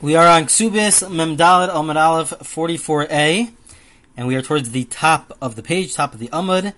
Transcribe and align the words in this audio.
We 0.00 0.14
are 0.14 0.28
on 0.28 0.44
Kesubos 0.44 1.02
Memdalet 1.10 1.70
Amud 1.70 1.96
Aleph 1.96 2.30
44a, 2.30 3.50
and 4.16 4.28
we 4.28 4.36
are 4.36 4.42
towards 4.42 4.70
the 4.70 4.84
top 4.84 5.36
of 5.42 5.56
the 5.56 5.62
page, 5.64 5.92
top 5.92 6.14
of 6.14 6.20
the 6.20 6.28
Amud. 6.28 6.72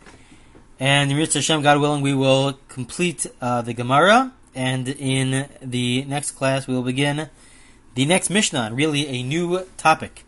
And 0.78 1.10
in 1.10 1.18
Mir 1.18 1.26
Hashem, 1.26 1.60
God 1.60 1.82
willing, 1.82 2.00
we 2.00 2.14
will 2.14 2.58
complete 2.68 3.26
uh, 3.42 3.60
the 3.60 3.74
Gemara, 3.74 4.32
and 4.54 4.88
in 4.88 5.50
the 5.60 6.06
next 6.06 6.30
class 6.30 6.66
we 6.66 6.72
will 6.72 6.82
begin 6.82 7.28
the 7.94 8.06
next 8.06 8.30
Mishnah, 8.30 8.70
really 8.72 9.06
a 9.06 9.22
new 9.22 9.66
topic. 9.76 10.24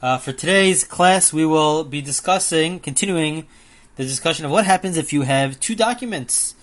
Uh, 0.00 0.16
for 0.16 0.30
today's 0.30 0.84
class, 0.84 1.32
we 1.32 1.44
will 1.44 1.82
be 1.82 2.00
discussing, 2.00 2.78
continuing 2.78 3.48
the 3.96 4.04
discussion 4.04 4.44
of 4.44 4.52
what 4.52 4.64
happens 4.64 4.96
if 4.96 5.12
you 5.12 5.22
have 5.22 5.58
two 5.58 5.74
documents. 5.74 6.54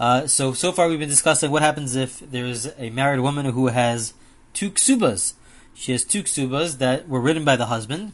Uh, 0.00 0.26
so, 0.26 0.52
so 0.52 0.72
far 0.72 0.88
we've 0.88 0.98
been 0.98 1.08
discussing 1.08 1.52
what 1.52 1.62
happens 1.62 1.94
if 1.94 2.18
there's 2.18 2.66
a 2.76 2.90
married 2.90 3.20
woman 3.20 3.46
who 3.46 3.68
has 3.68 4.14
two 4.58 4.72
ksubas. 4.72 5.34
She 5.72 5.92
has 5.92 6.02
two 6.02 6.24
ksubas 6.24 6.78
that 6.78 7.08
were 7.08 7.20
written 7.20 7.44
by 7.44 7.54
the 7.54 7.66
husband. 7.66 8.12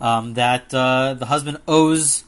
Um, 0.00 0.34
that 0.34 0.74
uh, 0.74 1.14
the 1.14 1.26
husband 1.26 1.58
owes 1.68 2.24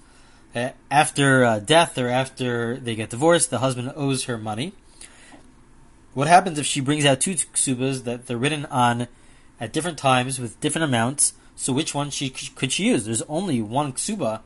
uh, 0.54 0.68
after 0.88 1.44
uh, 1.44 1.58
death 1.58 1.98
or 1.98 2.08
after 2.08 2.76
they 2.76 2.94
get 2.94 3.10
divorced. 3.10 3.50
The 3.50 3.58
husband 3.58 3.92
owes 3.96 4.24
her 4.24 4.38
money. 4.38 4.74
What 6.14 6.28
happens 6.28 6.56
if 6.56 6.66
she 6.66 6.80
brings 6.80 7.04
out 7.04 7.20
two 7.20 7.34
ksubas 7.34 8.04
that 8.04 8.26
they're 8.26 8.36
written 8.36 8.66
on 8.66 9.08
at 9.58 9.72
different 9.72 9.98
times 9.98 10.38
with 10.38 10.60
different 10.60 10.84
amounts? 10.84 11.32
So 11.56 11.72
which 11.72 11.96
one 11.96 12.10
she 12.10 12.30
could 12.30 12.70
she 12.70 12.84
use? 12.84 13.06
There's 13.06 13.22
only 13.22 13.60
one 13.60 13.92
ksuba 13.92 14.42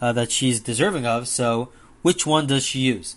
uh, 0.00 0.12
that 0.14 0.32
she's 0.32 0.58
deserving 0.58 1.06
of. 1.06 1.28
So 1.28 1.68
which 2.02 2.26
one 2.26 2.48
does 2.48 2.66
she 2.66 2.80
use? 2.80 3.14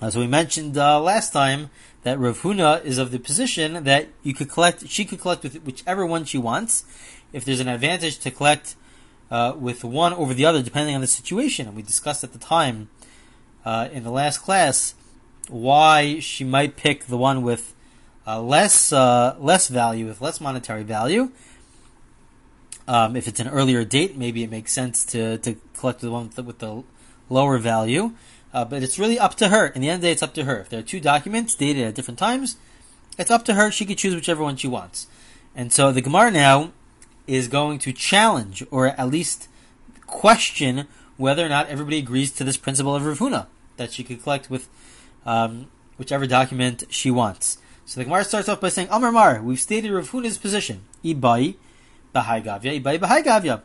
As 0.00 0.16
we 0.16 0.26
mentioned 0.26 0.76
uh, 0.76 1.00
last 1.00 1.32
time, 1.32 1.70
that 2.02 2.18
Rav 2.18 2.40
Huna 2.42 2.84
is 2.84 2.98
of 2.98 3.10
the 3.10 3.18
position 3.18 3.84
that 3.84 4.08
you 4.22 4.34
could 4.34 4.48
collect, 4.48 4.88
she 4.88 5.04
could 5.04 5.20
collect 5.20 5.42
with 5.42 5.62
whichever 5.62 6.04
one 6.04 6.24
she 6.24 6.38
wants. 6.38 6.84
If 7.32 7.44
there's 7.44 7.60
an 7.60 7.68
advantage 7.68 8.18
to 8.20 8.30
collect 8.30 8.76
uh, 9.30 9.54
with 9.56 9.84
one 9.84 10.12
over 10.12 10.34
the 10.34 10.44
other, 10.44 10.62
depending 10.62 10.94
on 10.94 11.00
the 11.00 11.06
situation, 11.06 11.66
and 11.66 11.76
we 11.76 11.82
discussed 11.82 12.22
at 12.22 12.32
the 12.32 12.38
time 12.38 12.90
uh, 13.64 13.88
in 13.92 14.02
the 14.02 14.10
last 14.10 14.38
class 14.38 14.94
why 15.48 16.18
she 16.20 16.44
might 16.44 16.76
pick 16.76 17.06
the 17.06 17.16
one 17.16 17.42
with 17.42 17.74
uh, 18.26 18.40
less 18.40 18.92
uh, 18.92 19.36
less 19.38 19.68
value, 19.68 20.06
with 20.06 20.20
less 20.20 20.40
monetary 20.40 20.82
value. 20.82 21.30
Um, 22.86 23.16
if 23.16 23.28
it's 23.28 23.40
an 23.40 23.48
earlier 23.48 23.84
date, 23.84 24.16
maybe 24.16 24.42
it 24.42 24.50
makes 24.50 24.72
sense 24.72 25.04
to, 25.06 25.38
to 25.38 25.56
collect 25.78 26.00
the 26.00 26.10
one 26.10 26.24
with 26.24 26.34
the, 26.34 26.42
with 26.42 26.58
the 26.58 26.82
lower 27.30 27.58
value. 27.58 28.12
Uh, 28.52 28.64
but 28.64 28.82
it's 28.82 28.98
really 28.98 29.18
up 29.18 29.34
to 29.36 29.48
her. 29.48 29.68
In 29.68 29.80
the 29.80 29.88
end 29.88 29.96
of 29.96 30.00
the 30.02 30.08
day, 30.08 30.12
it's 30.12 30.22
up 30.22 30.34
to 30.34 30.44
her. 30.44 30.60
If 30.60 30.68
there 30.68 30.80
are 30.80 30.82
two 30.82 31.00
documents 31.00 31.54
dated 31.54 31.86
at 31.86 31.94
different 31.94 32.18
times, 32.18 32.56
it's 33.18 33.30
up 33.30 33.44
to 33.46 33.54
her. 33.54 33.70
She 33.70 33.86
can 33.86 33.96
choose 33.96 34.14
whichever 34.14 34.42
one 34.42 34.56
she 34.56 34.68
wants. 34.68 35.06
And 35.54 35.72
so 35.72 35.92
the 35.92 36.02
Gemara 36.02 36.30
now 36.30 36.72
is 37.26 37.48
going 37.48 37.78
to 37.80 37.92
challenge, 37.92 38.64
or 38.70 38.88
at 38.88 39.08
least 39.08 39.48
question, 40.06 40.86
whether 41.16 41.44
or 41.44 41.48
not 41.48 41.68
everybody 41.68 41.98
agrees 41.98 42.32
to 42.32 42.44
this 42.44 42.56
principle 42.56 42.94
of 42.94 43.04
Rav 43.04 43.18
Huna, 43.18 43.46
that 43.76 43.92
she 43.92 44.04
could 44.04 44.22
collect 44.22 44.50
with 44.50 44.68
um, 45.24 45.68
whichever 45.96 46.26
document 46.26 46.84
she 46.90 47.10
wants. 47.10 47.58
So 47.84 48.00
the 48.00 48.04
Gemara 48.04 48.24
starts 48.24 48.48
off 48.48 48.60
by 48.60 48.68
saying, 48.68 48.88
Amar 48.90 49.12
Mar, 49.12 49.42
we've 49.42 49.60
stated 49.60 49.90
Rav 49.90 50.10
Huna's 50.10 50.38
position. 50.38 50.82
Ibai, 51.04 51.56
Bahai 52.14 52.44
Gavya, 52.44 52.80
Ibai, 52.80 52.98
Bahai 52.98 53.22
Gavya. 53.22 53.62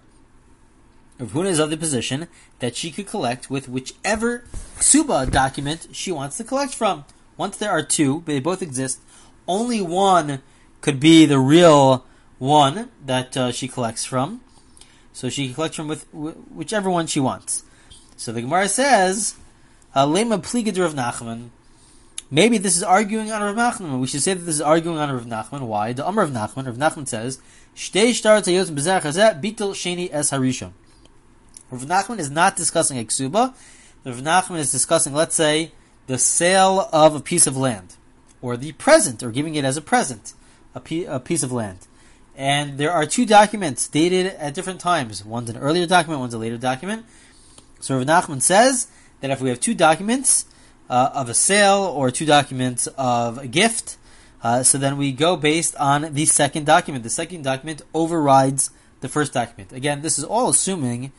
Rav 1.20 1.32
Huna 1.32 1.48
is 1.48 1.60
of 1.60 1.72
the 1.72 1.78
position 1.78 2.28
that 2.60 2.76
she 2.76 2.92
could 2.92 3.08
collect 3.08 3.50
with 3.50 3.68
whichever 3.68 4.46
ksuba 4.78 5.32
document 5.32 5.88
she 5.92 6.12
wants 6.12 6.38
to 6.38 6.44
collect 6.44 6.76
from. 6.76 7.06
Once 7.38 7.58
there 7.58 7.72
are 7.72 7.82
two, 7.82 8.24
they 8.26 8.40
both 8.40 8.62
exist, 8.62 9.00
only 9.48 9.82
one 9.82 10.42
could 10.82 11.00
be 11.00 11.26
the 11.26 11.40
real 11.40 12.06
one 12.38 12.90
that 13.04 13.36
uh, 13.36 13.52
she 13.52 13.68
collects 13.68 14.06
from. 14.06 14.42
So 15.12 15.30
she 15.30 15.47
can 15.47 15.56
collect 15.56 15.74
from 15.74 15.88
with 15.88 16.06
whichever 16.14 16.90
one 16.90 17.08
she 17.08 17.20
wants. 17.20 17.64
So 18.16 18.31
the 18.31 18.41
Gemara 18.41 18.70
says, 18.70 19.36
uh, 19.96 20.06
"Lema 20.06 20.40
pligadur 20.40 20.86
of 20.86 20.94
Nachman." 20.94 21.50
Maybe 22.30 22.59
this 22.59 22.78
is 22.78 22.84
arguing 22.84 23.31
on 23.31 23.41
Rav 23.41 23.56
Nachman. 23.56 24.00
We 24.00 24.06
should 24.06 24.22
say 24.22 24.36
that 24.36 24.44
this 24.44 24.56
is 24.56 24.62
arguing 24.62 25.00
on 25.00 25.12
Rav 25.12 25.25
Nachman. 25.25 25.62
Why? 25.62 25.94
The 25.94 26.06
Amr 26.06 26.22
of 26.22 26.30
Nachman. 26.30 26.68
Rav 26.68 26.78
Nachman 26.78 27.08
says, 27.08 27.40
"Shtei 27.75 28.14
shtar 28.14 28.41
tayos 28.41 28.70
bezach 28.70 29.41
bitul 29.41 29.74
sheni 29.74 30.09
es 30.12 30.30
harishon." 30.30 30.74
Rav 31.69 31.85
Nachman 31.85 32.19
is 32.19 32.29
not 32.29 32.55
discussing 32.55 32.97
a 32.97 33.03
ksuba. 33.03 33.53
Rav 34.05 34.22
Nachman 34.22 34.59
is 34.59 34.72
discussing, 34.72 35.13
let's 35.13 35.35
say, 35.35 35.72
the 36.07 36.17
sale 36.17 36.88
of 36.94 37.16
a 37.16 37.19
piece 37.19 37.47
of 37.47 37.57
land, 37.57 37.95
or 38.41 38.55
the 38.55 38.72
present, 38.73 39.22
or 39.22 39.31
giving 39.31 39.55
it 39.55 39.66
as 39.66 39.75
a 39.75 39.81
present, 39.81 40.33
a, 40.73 41.19
piece 41.19 41.44
of 41.44 41.51
land. 41.51 41.79
And 42.35 42.78
there 42.78 42.91
are 42.91 43.05
two 43.05 43.25
documents 43.25 43.88
dated 43.88 44.28
at 44.28 44.53
different 44.53 44.79
times. 44.79 45.25
One's 45.25 45.50
an 45.50 45.57
earlier 45.57 45.85
document, 45.85 46.22
one's 46.22 46.33
a 46.33 46.38
later 46.38 46.57
document. 46.57 47.05
So 47.79 47.97
Rav 47.97 48.07
Nachman 48.07 48.41
says 48.41 48.88
that 49.19 49.31
if 49.31 49.41
we 49.41 49.49
have 49.49 49.59
two 49.59 49.73
documents 49.73 50.45
uh, 50.89 51.09
of 51.13 51.28
a 51.28 51.34
sale 51.34 51.81
or 51.81 52.09
two 52.11 52.25
documents 52.25 52.88
of 52.97 53.39
a 53.39 53.47
gift, 53.47 53.97
uh, 54.41 54.63
so 54.63 54.78
then 54.78 54.97
we 54.97 55.11
go 55.11 55.35
based 55.35 55.75
on 55.75 56.13
the 56.13 56.25
second 56.25 56.66
document. 56.66 57.03
The 57.03 57.09
second 57.09 57.44
document 57.44 57.81
overrides 57.94 58.69
the 59.01 59.09
first 59.09 59.34
document. 59.34 59.73
Again, 59.73 60.01
this 60.01 60.17
is 60.17 60.23
all 60.23 60.49
assuming 60.49 61.11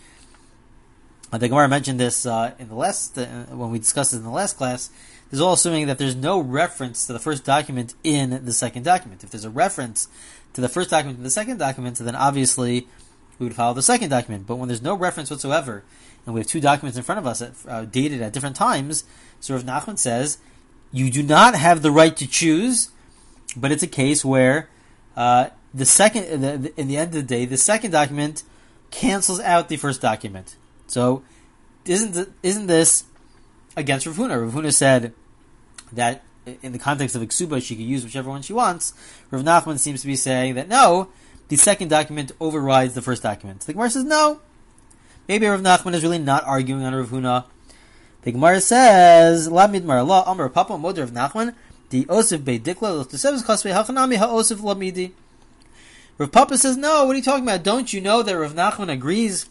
the 1.33 1.49
Gemara 1.49 1.69
mentioned 1.69 2.01
this 2.01 2.25
uh, 2.25 2.53
in 2.59 2.69
the 2.69 2.75
last 2.75 3.19
uh, 3.19 3.27
when 3.51 3.71
we 3.71 3.79
discussed 3.79 4.15
it 4.15 4.19
in 4.19 4.23
the 4.23 4.31
last 4.31 4.57
class. 4.57 4.89
This 5.31 5.39
is 5.39 5.41
all 5.43 5.53
assuming 5.53 5.87
that 5.89 5.99
there's 5.99 6.17
no 6.17 6.41
reference 6.41 7.07
to 7.07 7.13
the 7.13 7.19
first 7.19 7.45
document 7.45 7.95
in 8.03 8.47
the 8.47 8.53
second 8.53 8.85
document. 8.85 9.23
If 9.23 9.31
there's 9.31 9.45
a 9.45 9.51
reference 9.51 10.09
to 10.55 10.63
the 10.63 10.71
first 10.71 10.89
document 10.89 11.19
in 11.19 11.25
the 11.25 11.31
second 11.31 11.59
document, 11.59 11.99
then 11.99 12.15
obviously 12.15 12.89
we 13.39 13.45
would 13.45 13.55
follow 13.55 13.75
the 13.75 13.83
second 13.83 14.09
document. 14.09 14.47
But 14.47 14.57
when 14.57 14.69
there's 14.69 14.81
no 14.81 14.95
reference 14.95 15.31
whatsoever, 15.31 15.85
and 16.25 16.35
we 16.35 16.41
have 16.41 16.47
two 16.47 16.61
documents 16.61 16.97
in 16.97 17.05
front 17.05 17.19
of 17.19 17.27
us 17.27 17.43
uh, 17.43 17.85
dated 17.85 18.23
at 18.23 18.33
different 18.33 18.57
times, 18.57 19.05
so 19.39 19.55
Rav 19.55 19.65
Nachman 19.65 19.99
says 19.99 20.39
you 20.93 21.11
do 21.11 21.23
not 21.23 21.55
have 21.55 21.83
the 21.83 21.91
right 21.91 22.17
to 22.17 22.27
choose, 22.27 22.91
but 23.55 23.71
it's 23.71 23.83
a 23.83 23.89
case 23.89 24.25
where 24.25 24.71
uh, 25.17 25.51
the 25.75 25.85
second, 25.85 26.41
the, 26.41 26.57
the, 26.57 26.81
in 26.81 26.89
the 26.89 26.97
end 26.97 27.09
of 27.09 27.15
the 27.15 27.23
day, 27.23 27.45
the 27.45 27.59
second 27.59 27.91
document 27.91 28.45
cancels 28.91 29.41
out 29.41 29.69
the 29.69 29.77
first 29.77 30.01
document. 30.01 30.57
So, 30.89 31.23
isn't 31.85 32.29
isn't 32.43 32.67
this 32.67 33.05
against 33.77 34.07
Rav 34.07 34.17
Huna? 34.17 34.41
Rav 34.43 34.53
Huna 34.53 34.73
said 34.73 35.13
that 35.93 36.23
in 36.63 36.73
the 36.73 36.79
context 36.79 37.15
of 37.15 37.23
Iksuba, 37.23 37.63
she 37.63 37.77
could 37.77 37.85
use 37.85 38.05
whichever 38.05 38.31
one 38.31 38.43
she 38.43 38.53
wants. 38.53 38.93
Rav 39.31 39.43
Nachman 39.43 39.79
seems 39.79 40.01
to 40.01 40.07
be 40.07 40.17
saying 40.17 40.55
that 40.55 40.69
no, 40.69 41.09
the 41.49 41.57
second 41.57 41.89
document 41.89 42.33
overrides 42.41 42.95
the 42.95 43.03
first 43.03 43.23
document. 43.23 43.61
The 43.61 43.73
Gemara 43.73 43.91
says 43.91 44.05
no. 44.05 44.41
Maybe 45.29 45.47
Rav 45.47 45.61
Nachman 45.61 45.95
is 45.95 46.03
really 46.03 46.19
not 46.19 46.45
arguing 46.45 46.85
on 46.85 46.95
Rav 46.95 47.09
Huna. 47.09 47.45
The 48.23 48.33
Gemara 48.33 48.61
says, 48.61 49.49
"Lamid 49.49 49.83
Marla 49.83 50.25
Amar 50.27 50.49
Papa 50.49 50.77
Moder 50.79 51.03
of 51.03 51.11
Nachman 51.13 51.55
the 51.91 52.05
Osif 52.07 52.39
Beidikla 52.39 53.01
L'Tesevus 53.01 53.45
Kasvei 53.45 53.73
Hachanami 53.73 54.19
HaOsif 54.19 54.59
Lamidi." 54.59 55.13
Rav 56.17 56.33
Papa 56.33 56.59
says, 56.59 56.77
"No, 56.77 57.05
what 57.05 57.13
are 57.13 57.19
you 57.19 57.23
talking 57.23 57.45
about? 57.45 57.63
Don't 57.63 57.93
you 57.93 58.01
know 58.01 58.23
that 58.23 58.37
Rav 58.37 58.55
Nachman 58.55 58.91
agrees 58.91 59.47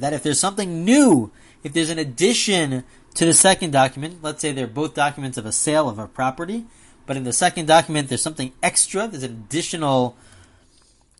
that 0.00 0.12
if 0.12 0.22
there's 0.22 0.40
something 0.40 0.84
new, 0.84 1.30
if 1.62 1.72
there's 1.72 1.90
an 1.90 1.98
addition 1.98 2.84
to 3.14 3.24
the 3.24 3.34
second 3.34 3.70
document, 3.72 4.18
let's 4.22 4.40
say 4.40 4.52
they're 4.52 4.66
both 4.66 4.94
documents 4.94 5.38
of 5.38 5.46
a 5.46 5.52
sale 5.52 5.88
of 5.88 5.98
a 5.98 6.06
property, 6.06 6.66
but 7.06 7.16
in 7.16 7.24
the 7.24 7.32
second 7.32 7.66
document 7.66 8.08
there's 8.08 8.22
something 8.22 8.52
extra, 8.62 9.08
there's 9.08 9.22
an 9.22 9.32
additional 9.32 10.16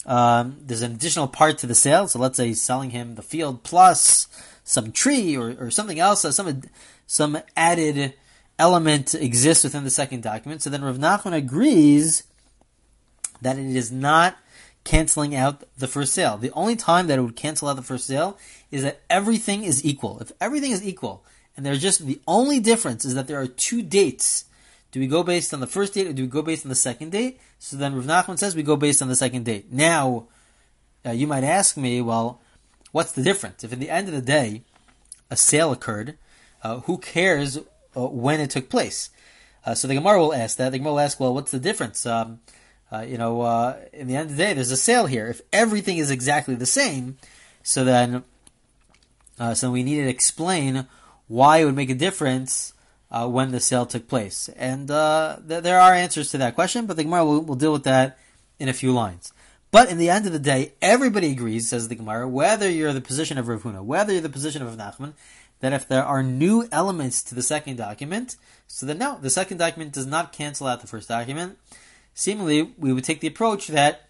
um, 0.07 0.57
there's 0.63 0.83
an 0.83 0.93
additional 0.93 1.29
part 1.29 1.59
to 1.59 1.67
the 1.67 1.75
sale. 1.75 2.09
So 2.09 2.19
let's 2.19 2.37
say 2.37 2.49
he's 2.49 2.63
selling 2.63 2.91
him 2.91 3.17
the 3.17 3.23
field 3.23 3.63
plus 3.63 4.29
some 4.65 4.93
tree 4.93 5.37
or, 5.37 5.55
or 5.59 5.71
something 5.71 5.99
else, 5.99 6.23
some 6.23 6.63
some 7.07 7.39
added 7.57 8.15
element 8.59 9.15
exists 9.15 9.65
within 9.65 9.85
the 9.85 9.91
second 9.91 10.23
document. 10.23 10.63
So 10.63 10.71
then 10.71 10.85
Rav 10.85 10.99
Nachman 10.99 11.35
agrees 11.35 12.25
that 13.43 13.59
it 13.59 13.77
is 13.77 13.91
not 13.91 14.37
canceling 14.85 15.35
out 15.35 15.65
the 15.77 15.89
first 15.89 16.13
sale. 16.13 16.37
The 16.37 16.53
only 16.53 16.77
time 16.77 17.07
that 17.07 17.19
it 17.19 17.23
would 17.23 17.37
cancel 17.37 17.69
out 17.69 17.77
the 17.77 17.83
first 17.83 18.07
sale 18.07 18.39
is 18.71 18.83
that 18.83 19.01
everything 19.11 19.65
is 19.65 19.85
equal. 19.85 20.21
If 20.21 20.33
everything 20.41 20.71
is 20.71 20.85
equal, 20.85 21.25
and 21.57 21.67
there's 21.67 21.83
just 21.83 22.07
the 22.07 22.21
only 22.27 22.61
difference 22.61 23.05
is 23.05 23.15
that 23.15 23.27
there 23.27 23.41
are 23.41 23.47
two 23.47 23.83
dates. 23.83 24.47
Do 24.93 25.01
we 25.01 25.07
go 25.07 25.23
based 25.23 25.53
on 25.53 25.61
the 25.61 25.67
first 25.67 25.95
date 25.95 26.07
or 26.07 26.13
do 26.13 26.23
we 26.23 26.29
go 26.29 26.43
based 26.43 26.65
on 26.65 26.71
the 26.71 26.75
second 26.75 27.13
date? 27.13 27.39
So 27.59 27.77
then 27.77 27.95
Rav 27.95 28.07
Nachman 28.07 28.39
says 28.39 28.57
we 28.57 28.63
go 28.63 28.77
based 28.77 29.03
on 29.03 29.09
the 29.09 29.17
second 29.17 29.45
date. 29.45 29.71
Now, 29.71 30.27
uh, 31.05 31.11
you 31.11 31.27
might 31.27 31.45
ask 31.45 31.77
me, 31.77 32.01
well, 32.01 32.41
what's 32.93 33.13
the 33.13 33.23
difference? 33.23 33.63
If 33.63 33.73
at 33.73 33.81
the 33.81 33.91
end 33.91 34.09
of 34.09 34.15
the 34.15 34.23
day, 34.23 34.63
a 35.31 35.37
sale 35.37 35.71
occurred, 35.73 36.17
uh, 36.63 36.81
who 36.81 36.99
cares 36.99 37.59
uh, 37.59 38.07
when 38.07 38.41
it 38.41 38.51
took 38.51 38.69
place? 38.69 39.11
Uh, 39.65 39.75
so 39.75 39.87
the 39.87 39.95
Gemara 39.95 40.19
will 40.19 40.35
ask 40.35 40.57
that. 40.57 40.73
The 40.73 40.79
Gemara 40.79 40.93
will 40.93 41.01
ask, 41.01 41.21
well, 41.21 41.35
what's 41.35 41.51
the 41.51 41.61
difference? 41.61 42.07
Um, 42.07 42.41
uh, 42.93 43.01
you 43.01 43.19
know, 43.19 43.41
uh, 43.43 43.77
in 43.93 44.07
the 44.07 44.17
end 44.17 44.31
of 44.31 44.37
the 44.37 44.43
day, 44.43 44.53
there's 44.53 44.71
a 44.71 44.77
sale 44.77 45.07
here. 45.07 45.29
If 45.29 45.41
everything 45.53 45.99
is 45.99 46.11
exactly 46.11 46.55
the 46.55 46.67
same, 46.67 47.19
so 47.63 47.85
then, 47.85 48.25
uh, 49.39 49.55
so 49.55 49.71
we 49.71 49.83
need 49.83 50.03
to 50.03 50.09
explain 50.09 50.87
why 51.29 51.59
it 51.59 51.65
would 51.65 51.77
make 51.77 51.91
a 51.91 51.95
difference 51.95 52.73
uh, 53.11 53.29
when 53.29 53.51
the 53.51 53.61
sale 53.61 53.87
took 53.87 54.09
place? 54.09 54.49
And 54.57 54.91
uh, 54.91 55.39
th- 55.47 55.63
there 55.63 55.81
are 55.81 55.95
answers 55.95 56.31
to 56.31 56.39
that 56.39 56.55
question, 56.55 56.87
but 56.87 56.97
the 56.97 57.05
Gemara 57.05 57.25
will, 57.25 57.41
will, 57.41 57.55
deal 57.57 57.73
with 57.73 57.85
that 57.85 58.19
in 58.59 58.69
a 58.69 58.73
few 58.73 58.93
lines. 58.93 59.33
But 59.71 59.89
in 59.89 59.99
the 59.99 60.11
end 60.11 60.27
of 60.27 60.33
the 60.33 60.39
day, 60.39 60.73
everybody 60.83 61.31
agrees, 61.31 61.69
says 61.69 61.89
the 61.89 61.95
Gemara, 61.95 62.29
whether 62.29 62.69
you're 62.69 62.93
the 62.93 63.01
position 63.01 63.39
of 63.39 63.49
Rav 63.49 63.63
Huna, 63.63 63.85
whether 63.85 64.13
you're 64.13 64.23
the 64.23 64.29
position 64.29 64.63
of 64.63 64.77
Nachman, 64.77 65.13
that 65.61 65.73
if 65.73 65.87
there 65.87 66.05
are 66.05 66.23
new 66.23 66.67
elements 66.73 67.23
to 67.25 67.35
the 67.35 67.43
second 67.43 67.77
document, 67.77 68.37
so 68.67 68.87
then 68.87 68.99
no, 68.99 69.19
the 69.21 69.31
second 69.31 69.59
document 69.59 69.93
does 69.93 70.07
not 70.07 70.33
cancel 70.33 70.67
out 70.67 70.81
the 70.81 70.87
first 70.87 71.09
document. 71.09 71.59
Seemingly, 72.15 72.75
we 72.77 72.93
would 72.93 73.05
take 73.05 73.21
the 73.21 73.29
approach 73.29 73.69
that 73.69 74.09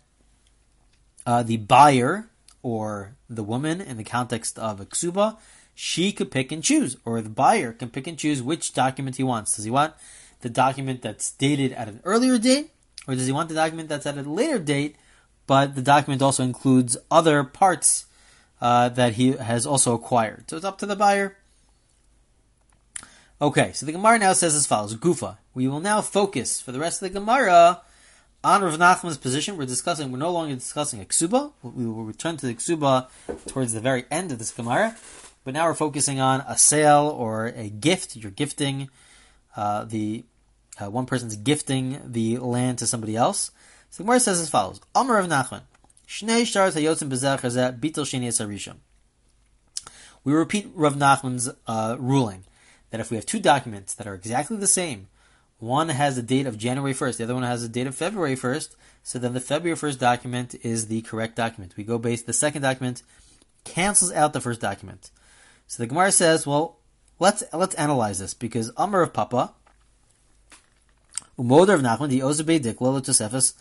uh, 1.27 1.43
the 1.43 1.59
buyer 1.59 2.29
or 2.63 3.17
the 3.29 3.43
woman 3.43 3.81
in 3.81 3.97
the 3.97 4.05
context 4.05 4.59
of 4.59 4.81
a 4.81 4.87
ksuba, 4.87 5.39
she 5.75 6.13
could 6.13 6.31
pick 6.31 6.53
and 6.53 6.63
choose, 6.63 6.97
or 7.05 7.21
the 7.21 7.31
buyer 7.31 7.73
can 7.73 7.89
pick 7.89 8.07
and 8.07 8.19
choose 8.19 8.43
which 8.43 8.75
document 8.75 9.17
he 9.17 9.23
wants. 9.23 9.57
Does 9.57 9.65
he 9.65 9.71
want 9.71 9.95
the 10.41 10.51
document 10.51 11.03
that's 11.03 11.31
dated 11.33 11.73
at 11.73 11.89
an 11.89 12.01
earlier 12.05 12.39
date, 12.39 12.71
or 13.07 13.15
does 13.15 13.27
he 13.27 13.33
want 13.33 13.49
the 13.49 13.55
document 13.55 13.89
that's 13.89 14.07
at 14.07 14.19
a 14.19 14.23
later 14.23 14.59
date, 14.59 14.97
but 15.47 15.75
the 15.75 15.83
document 15.83 16.23
also 16.23 16.43
includes 16.43 16.97
other 17.11 17.45
parts 17.45 18.07
uh, 18.61 18.89
that 18.91 19.15
he 19.15 19.33
has 19.33 19.65
also 19.65 19.95
acquired? 19.95 20.51
So 20.51 20.57
it's 20.57 20.67
up 20.67 20.79
to 20.79 20.87
the 20.87 20.97
buyer. 20.97 21.37
Okay, 23.41 23.73
so 23.73 23.87
the 23.87 23.93
Gemara 23.93 24.19
now 24.19 24.35
says 24.35 24.55
as 24.55 24.67
follows: 24.67 24.95
Gufa. 24.97 25.39
We 25.55 25.67
will 25.67 25.81
now 25.81 26.03
focus 26.03 26.61
for 26.61 26.73
the 26.73 26.79
rest 26.79 27.01
of 27.01 27.11
the 27.11 27.19
Gemara 27.19 27.81
on 28.43 28.63
Rav 28.63 28.79
Nachman's 28.79 29.19
position. 29.19 29.57
We're 29.57 29.67
discussing. 29.67 30.11
We're 30.11 30.19
no 30.19 30.33
longer 30.33 30.55
discussing 30.55 31.01
a 31.01 31.05
ksuba. 31.05 31.53
We 31.63 31.87
will 31.87 32.05
return 32.05 32.37
to 32.39 32.47
the 32.47 32.55
ksuba 32.55 33.09
towards 33.47 33.73
the 33.73 33.81
very 33.81 34.05
end 34.11 34.33
of 34.33 34.39
this 34.39 34.51
Gemara, 34.51 34.97
but 35.45 35.55
now 35.55 35.67
we're 35.67 35.75
focusing 35.75 36.21
on 36.21 36.41
a 36.47 36.57
sale 36.57 37.15
or 37.17 37.47
a 37.49 37.69
gift. 37.69 38.17
You're 38.17 38.31
gifting 38.31 38.89
uh, 39.57 39.85
the 39.85 40.25
uh, 40.81 40.91
one 40.91 41.07
person's 41.07 41.37
gifting 41.37 42.01
the 42.05 42.39
land 42.39 42.79
to 42.79 42.87
somebody 42.87 43.17
else. 43.17 43.51
So 43.91 44.05
Gemara 44.05 44.21
says 44.21 44.41
as 44.41 44.51
follows: 44.51 44.81
Amar 44.95 45.17
Rav 45.17 45.27
Nachman. 45.27 45.63
Shnei 46.09 46.47
shars 46.47 46.75
hayotzim 46.75 47.11
bezeh 47.11 47.79
bitel 47.79 48.05
sheni 48.05 48.75
We 50.25 50.33
repeat 50.33 50.71
Rav 50.75 50.95
Nachman's 50.95 51.51
uh, 51.67 51.97
ruling 51.99 52.45
that 52.91 53.01
if 53.01 53.11
we 53.11 53.17
have 53.17 53.27
two 53.27 53.39
documents 53.39 53.95
that 53.95 54.07
are 54.07 54.15
exactly 54.15 54.57
the 54.57 54.67
same, 54.67 55.09
one 55.61 55.91
has 55.91 56.19
a 56.19 56.23
date 56.23 56.47
of 56.47 56.59
January 56.59 56.95
1st, 56.95 57.19
the 57.19 57.25
other 57.25 57.35
one 57.35 57.43
has 57.43 57.63
a 57.63 57.69
date 57.69 57.87
of 57.87 57.95
February 57.95 58.35
1st, 58.35 58.75
so 59.03 59.19
then 59.19 59.35
the 59.35 59.41
February 59.41 59.77
1st 59.77 59.99
document 59.99 60.55
is 60.63 60.89
the 60.89 61.03
correct 61.03 61.37
document. 61.37 61.77
We 61.77 61.85
go 61.85 61.99
based, 61.99 62.27
the 62.27 62.33
second 62.33 62.63
document 62.63 63.03
cancels 63.65 64.13
out 64.13 64.33
the 64.33 64.41
first 64.41 64.61
document. 64.61 65.11
So 65.67 65.83
the 65.83 65.87
Gemara 65.87 66.13
says, 66.13 66.47
well, 66.47 66.79
let's 67.19 67.45
let's 67.53 67.75
analyze 67.77 68.19
this 68.19 68.35
because 68.35 68.73
Amr 68.77 69.03
of 69.03 69.13
Papa, 69.13 69.53
Umoder 71.39 71.75
of 71.75 71.83
Nachman, 71.83 72.09
the 72.09 72.21
Ozebe 72.21 72.61
Dikla 72.61 73.01
Letosefis, 73.01 73.55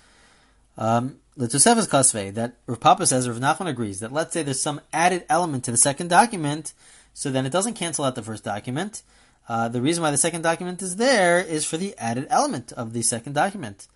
um, 0.77 1.17
Letosefis 1.37 1.87
Kasve, 1.87 2.33
that 2.33 2.55
Rav 2.65 2.79
Papa 2.79 3.05
says, 3.05 3.29
Rav 3.29 3.37
Nachman 3.37 3.67
agrees 3.67 3.99
that 3.99 4.11
let's 4.11 4.33
say 4.33 4.41
there's 4.41 4.61
some 4.61 4.81
added 4.91 5.25
element 5.29 5.65
to 5.65 5.71
the 5.71 5.77
second 5.77 6.07
document, 6.07 6.73
so 7.13 7.29
then 7.29 7.45
it 7.45 7.51
doesn't 7.51 7.75
cancel 7.75 8.05
out 8.05 8.15
the 8.15 8.23
first 8.23 8.43
document. 8.43 9.03
Uh, 9.49 9.67
the 9.67 9.81
reason 9.81 10.03
why 10.03 10.11
the 10.11 10.17
second 10.17 10.43
document 10.43 10.79
is 10.83 10.97
there 10.97 11.39
is 11.39 11.65
for 11.65 11.75
the 11.75 11.97
added 11.97 12.27
element 12.29 12.71
of 12.73 12.93
the 12.93 13.01
second 13.01 13.33
document. 13.33 13.87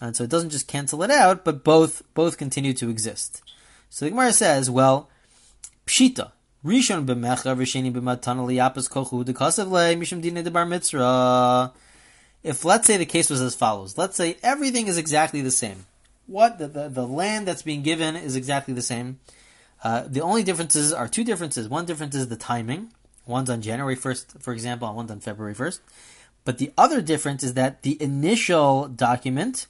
And 0.00 0.16
so 0.16 0.22
it 0.22 0.30
doesn't 0.30 0.50
just 0.50 0.68
cancel 0.68 1.02
it 1.02 1.10
out, 1.10 1.44
but 1.44 1.64
both 1.64 2.02
both 2.14 2.38
continue 2.38 2.72
to 2.74 2.88
exist. 2.88 3.42
So 3.90 4.04
the 4.04 4.10
Gemara 4.10 4.32
says, 4.32 4.70
well, 4.70 5.08
pshita, 5.86 6.30
rishon 6.64 7.04
b'mecha 7.04 7.56
kochu 8.88 10.22
dina 10.22 10.42
debar 10.44 10.66
metzra. 10.66 11.72
If 12.44 12.64
let's 12.64 12.86
say 12.86 12.96
the 12.96 13.04
case 13.04 13.28
was 13.30 13.40
as 13.40 13.56
follows, 13.56 13.98
let's 13.98 14.16
say 14.16 14.36
everything 14.44 14.86
is 14.86 14.96
exactly 14.96 15.40
the 15.40 15.50
same. 15.50 15.86
What 16.28 16.58
the, 16.58 16.68
the, 16.68 16.88
the 16.88 17.06
land 17.06 17.48
that's 17.48 17.62
being 17.62 17.82
given 17.82 18.14
is 18.14 18.36
exactly 18.36 18.74
the 18.74 18.82
same. 18.82 19.18
Uh, 19.82 20.04
the 20.06 20.20
only 20.20 20.44
differences 20.44 20.92
are 20.92 21.08
two 21.08 21.24
differences. 21.24 21.68
One 21.68 21.86
difference 21.86 22.14
is 22.14 22.28
the 22.28 22.36
timing. 22.36 22.92
One's 23.28 23.50
on 23.50 23.60
January 23.60 23.94
1st, 23.94 24.42
for 24.42 24.52
example, 24.52 24.88
and 24.88 24.96
one's 24.96 25.10
on 25.10 25.20
February 25.20 25.54
1st. 25.54 25.80
But 26.44 26.56
the 26.56 26.72
other 26.78 27.02
difference 27.02 27.44
is 27.44 27.54
that 27.54 27.82
the 27.82 28.02
initial 28.02 28.88
document 28.88 29.66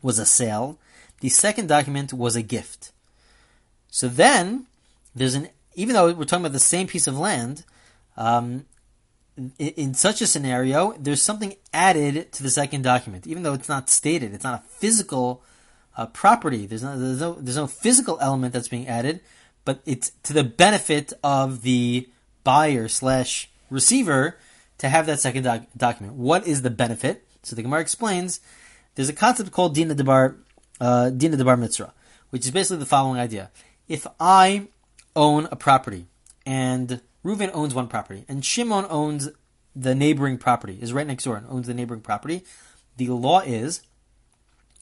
was 0.00 0.18
a 0.18 0.24
sale, 0.24 0.78
the 1.20 1.28
second 1.28 1.68
document 1.68 2.12
was 2.12 2.36
a 2.36 2.42
gift. 2.42 2.92
So 3.88 4.08
then, 4.08 4.66
there's 5.14 5.34
an, 5.34 5.48
even 5.74 5.94
though 5.94 6.12
we're 6.12 6.24
talking 6.24 6.44
about 6.44 6.52
the 6.52 6.60
same 6.60 6.86
piece 6.86 7.08
of 7.08 7.18
land, 7.18 7.64
um, 8.16 8.66
in, 9.36 9.52
in 9.58 9.94
such 9.94 10.20
a 10.22 10.26
scenario, 10.26 10.92
there's 10.98 11.22
something 11.22 11.54
added 11.72 12.30
to 12.32 12.42
the 12.44 12.50
second 12.50 12.82
document, 12.82 13.26
even 13.26 13.42
though 13.42 13.54
it's 13.54 13.68
not 13.68 13.90
stated, 13.90 14.32
it's 14.34 14.44
not 14.44 14.60
a 14.60 14.62
physical 14.68 15.42
uh, 15.96 16.06
property. 16.06 16.66
There's 16.66 16.82
no, 16.82 16.98
there's 16.98 17.20
no, 17.20 17.32
there's 17.34 17.56
no 17.56 17.66
physical 17.66 18.18
element 18.20 18.52
that's 18.52 18.68
being 18.68 18.86
added, 18.86 19.20
but 19.64 19.80
it's 19.84 20.12
to 20.24 20.32
the 20.32 20.44
benefit 20.44 21.12
of 21.24 21.62
the 21.62 22.08
buyer 22.44 22.88
slash 22.88 23.50
receiver 23.70 24.38
to 24.78 24.88
have 24.88 25.06
that 25.06 25.20
second 25.20 25.44
doc- 25.44 25.66
document. 25.76 26.16
What 26.16 26.46
is 26.46 26.62
the 26.62 26.70
benefit? 26.70 27.24
So 27.42 27.56
the 27.56 27.62
Gemara 27.62 27.80
explains 27.80 28.40
there's 28.94 29.08
a 29.08 29.14
concept 29.14 29.50
called 29.50 29.74
Dina 29.74 29.94
Debar, 29.94 30.36
uh, 30.80 31.10
Dina 31.10 31.36
Debar 31.36 31.56
Metzra, 31.56 31.92
which 32.30 32.44
is 32.44 32.50
basically 32.50 32.78
the 32.78 32.86
following 32.86 33.20
idea. 33.20 33.50
If 33.88 34.06
I 34.20 34.68
own 35.14 35.48
a 35.50 35.56
property 35.56 36.06
and 36.46 37.00
Reuven 37.24 37.50
owns 37.54 37.74
one 37.74 37.88
property 37.88 38.24
and 38.28 38.44
Shimon 38.44 38.86
owns 38.90 39.28
the 39.74 39.94
neighboring 39.94 40.38
property, 40.38 40.78
is 40.80 40.92
right 40.92 41.06
next 41.06 41.24
door 41.24 41.36
and 41.36 41.46
owns 41.48 41.66
the 41.66 41.74
neighboring 41.74 42.00
property, 42.00 42.44
the 42.96 43.08
law 43.08 43.40
is, 43.40 43.82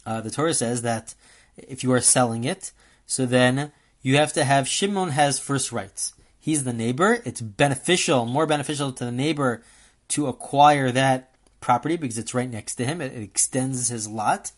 uh, 0.05 0.21
the 0.21 0.31
Torah 0.31 0.55
says 0.55 0.83
that 0.83 1.15
if 1.57 1.85
you 1.85 1.93
are 1.93 2.01
selling 2.01 2.45
it, 2.45 2.73
so 3.07 3.27
then 3.27 3.73
you 4.03 4.17
have 4.17 4.33
to 4.33 4.45
have 4.45 4.67
Shimon 4.67 5.11
has 5.11 5.39
first 5.39 5.73
rights 5.73 6.15
he's 6.41 6.65
the 6.65 6.73
neighbor. 6.73 7.21
It's 7.25 7.41
beneficial, 7.41 8.25
more 8.27 8.47
beneficial 8.47 8.93
to 8.93 9.05
the 9.05 9.13
neighbor 9.13 9.63
to 10.09 10.27
acquire 10.27 10.91
that 10.91 11.31
property 11.61 11.97
because 11.97 12.19
it's 12.19 12.35
right 12.35 12.51
next 12.51 12.77
to 12.77 12.85
him. 12.85 13.01
It, 13.01 13.13
it 13.13 13.23
extends 13.23 13.89
his 13.89 14.09
lot. 14.09 14.53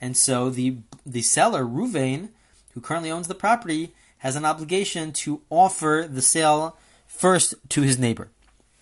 And 0.00 0.16
so 0.16 0.50
the 0.50 0.78
the 1.06 1.22
seller, 1.22 1.64
Ruvain, 1.64 2.28
who 2.74 2.80
currently 2.80 3.10
owns 3.10 3.28
the 3.28 3.34
property, 3.34 3.94
has 4.18 4.36
an 4.36 4.44
obligation 4.44 5.12
to 5.12 5.40
offer 5.50 6.06
the 6.10 6.22
sale 6.22 6.76
first 7.06 7.54
to 7.70 7.82
his 7.82 7.98
neighbor. 7.98 8.28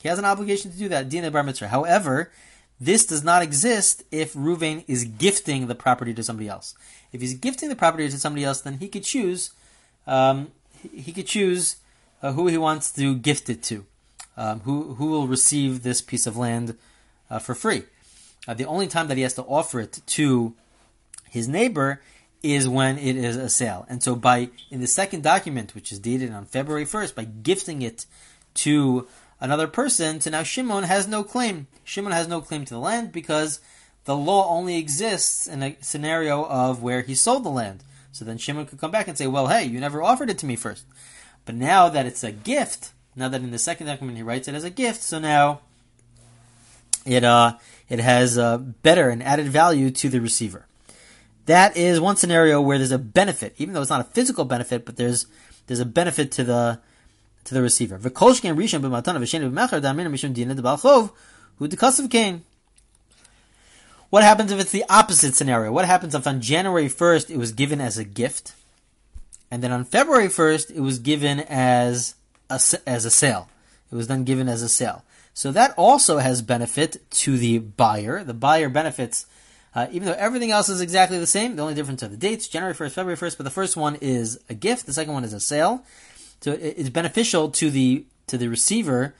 He 0.02 0.08
has 0.08 0.18
an 0.18 0.24
obligation 0.24 0.70
to 0.70 0.78
do 0.78 0.88
that, 0.88 1.08
Dina 1.08 1.30
Bar 1.30 1.42
Metzra. 1.42 1.68
However, 1.68 2.30
this 2.78 3.06
does 3.06 3.24
not 3.24 3.42
exist 3.42 4.04
if 4.10 4.34
Ruvain 4.34 4.84
is 4.86 5.04
gifting 5.04 5.66
the 5.66 5.74
property 5.74 6.12
to 6.12 6.22
somebody 6.22 6.48
else. 6.48 6.74
If 7.12 7.20
he's 7.22 7.34
gifting 7.34 7.70
the 7.70 7.76
property 7.76 8.08
to 8.08 8.18
somebody 8.18 8.44
else, 8.44 8.60
then 8.60 8.78
he 8.78 8.88
could 8.88 9.04
choose. 9.04 9.52
Um, 10.06 10.52
he 10.92 11.12
could 11.12 11.26
choose 11.26 11.76
uh, 12.22 12.32
who 12.32 12.46
he 12.46 12.58
wants 12.58 12.92
to 12.92 13.16
gift 13.16 13.48
it 13.48 13.62
to, 13.64 13.84
um, 14.36 14.60
who 14.60 14.94
who 14.94 15.06
will 15.06 15.26
receive 15.26 15.82
this 15.82 16.00
piece 16.00 16.26
of 16.26 16.36
land 16.36 16.76
uh, 17.30 17.38
for 17.38 17.54
free. 17.54 17.84
Uh, 18.48 18.54
the 18.54 18.66
only 18.66 18.86
time 18.86 19.08
that 19.08 19.16
he 19.16 19.22
has 19.22 19.34
to 19.34 19.42
offer 19.42 19.80
it 19.80 20.00
to 20.06 20.54
his 21.28 21.48
neighbor 21.48 22.00
is 22.42 22.68
when 22.68 22.98
it 22.98 23.16
is 23.16 23.36
a 23.36 23.48
sale. 23.48 23.86
And 23.88 24.02
so 24.02 24.14
by 24.14 24.50
in 24.70 24.80
the 24.80 24.86
second 24.86 25.22
document, 25.22 25.74
which 25.74 25.90
is 25.90 25.98
dated 25.98 26.32
on 26.32 26.44
February 26.44 26.84
1st, 26.84 27.14
by 27.14 27.24
gifting 27.24 27.82
it 27.82 28.06
to 28.54 29.06
another 29.40 29.66
person, 29.66 30.20
so 30.20 30.30
now 30.30 30.42
Shimon 30.42 30.84
has 30.84 31.08
no 31.08 31.24
claim. 31.24 31.66
Shimon 31.84 32.12
has 32.12 32.28
no 32.28 32.40
claim 32.40 32.64
to 32.64 32.74
the 32.74 32.80
land 32.80 33.12
because 33.12 33.60
the 34.04 34.16
law 34.16 34.48
only 34.48 34.78
exists 34.78 35.48
in 35.48 35.62
a 35.62 35.76
scenario 35.80 36.44
of 36.44 36.82
where 36.82 37.02
he 37.02 37.14
sold 37.14 37.44
the 37.44 37.50
land. 37.50 37.82
So 38.12 38.24
then 38.24 38.38
Shimon 38.38 38.66
could 38.66 38.80
come 38.80 38.90
back 38.90 39.08
and 39.08 39.18
say, 39.18 39.26
well, 39.26 39.48
hey, 39.48 39.64
you 39.64 39.80
never 39.80 40.02
offered 40.02 40.30
it 40.30 40.38
to 40.38 40.46
me 40.46 40.56
first. 40.56 40.84
But 41.46 41.54
now 41.54 41.88
that 41.88 42.04
it's 42.04 42.22
a 42.22 42.32
gift, 42.32 42.92
now 43.14 43.28
that 43.28 43.40
in 43.40 43.52
the 43.52 43.58
second 43.58 43.86
document 43.86 44.18
he 44.18 44.22
writes 44.22 44.48
it 44.48 44.54
as 44.54 44.64
a 44.64 44.70
gift, 44.70 45.02
so 45.02 45.18
now 45.18 45.60
it 47.06 47.24
uh, 47.24 47.56
it 47.88 48.00
has 48.00 48.36
a 48.36 48.58
better 48.58 49.08
and 49.08 49.22
added 49.22 49.46
value 49.46 49.90
to 49.92 50.10
the 50.10 50.20
receiver. 50.20 50.66
That 51.46 51.76
is 51.76 52.00
one 52.00 52.16
scenario 52.16 52.60
where 52.60 52.76
there's 52.76 52.90
a 52.90 52.98
benefit, 52.98 53.54
even 53.56 53.72
though 53.72 53.80
it's 53.80 53.90
not 53.90 54.00
a 54.00 54.04
physical 54.04 54.44
benefit, 54.44 54.84
but 54.84 54.96
there's 54.96 55.26
there's 55.68 55.80
a 55.80 55.86
benefit 55.86 56.32
to 56.32 56.44
the 56.44 56.80
to 57.44 57.54
the 57.54 57.62
receiver. 57.62 57.96
What 64.10 64.22
happens 64.22 64.52
if 64.52 64.60
it's 64.60 64.72
the 64.72 64.84
opposite 64.88 65.34
scenario? 65.34 65.72
What 65.72 65.84
happens 65.84 66.14
if 66.14 66.26
on 66.26 66.40
January 66.40 66.86
1st 66.88 67.30
it 67.30 67.36
was 67.36 67.52
given 67.52 67.80
as 67.80 67.98
a 67.98 68.04
gift? 68.04 68.54
And 69.50 69.62
then 69.62 69.72
on 69.72 69.84
February 69.84 70.28
1st, 70.28 70.76
it 70.76 70.80
was 70.80 70.98
given 70.98 71.40
as 71.40 72.14
a, 72.50 72.60
as 72.86 73.04
a 73.04 73.10
sale. 73.10 73.48
It 73.90 73.94
was 73.94 74.08
then 74.08 74.24
given 74.24 74.48
as 74.48 74.62
a 74.62 74.68
sale. 74.68 75.04
So 75.34 75.52
that 75.52 75.74
also 75.76 76.18
has 76.18 76.42
benefit 76.42 77.08
to 77.10 77.36
the 77.36 77.58
buyer. 77.58 78.24
The 78.24 78.34
buyer 78.34 78.68
benefits, 78.68 79.26
uh, 79.74 79.86
even 79.92 80.08
though 80.08 80.14
everything 80.14 80.50
else 80.50 80.68
is 80.68 80.80
exactly 80.80 81.18
the 81.18 81.26
same. 81.26 81.56
The 81.56 81.62
only 81.62 81.74
difference 81.74 82.02
are 82.02 82.08
the 82.08 82.16
dates, 82.16 82.48
January 82.48 82.74
1st, 82.74 82.92
February 82.92 83.18
1st, 83.18 83.36
but 83.36 83.44
the 83.44 83.50
first 83.50 83.76
one 83.76 83.96
is 83.96 84.40
a 84.48 84.54
gift. 84.54 84.86
The 84.86 84.92
second 84.92 85.12
one 85.12 85.24
is 85.24 85.32
a 85.32 85.40
sale. 85.40 85.84
So 86.40 86.52
it's 86.52 86.88
beneficial 86.88 87.50
to 87.50 87.70
the, 87.70 88.06
to 88.26 88.38
the 88.38 88.48
receiver 88.48 89.14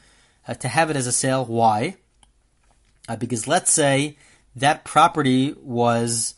uh, 0.48 0.54
to 0.54 0.68
have 0.68 0.90
it 0.90 0.96
as 0.96 1.06
a 1.06 1.12
sale. 1.12 1.44
Why? 1.44 1.96
Uh, 3.08 3.16
because 3.16 3.46
let's 3.46 3.72
say 3.72 4.16
that 4.54 4.84
property 4.84 5.54
was 5.62 6.34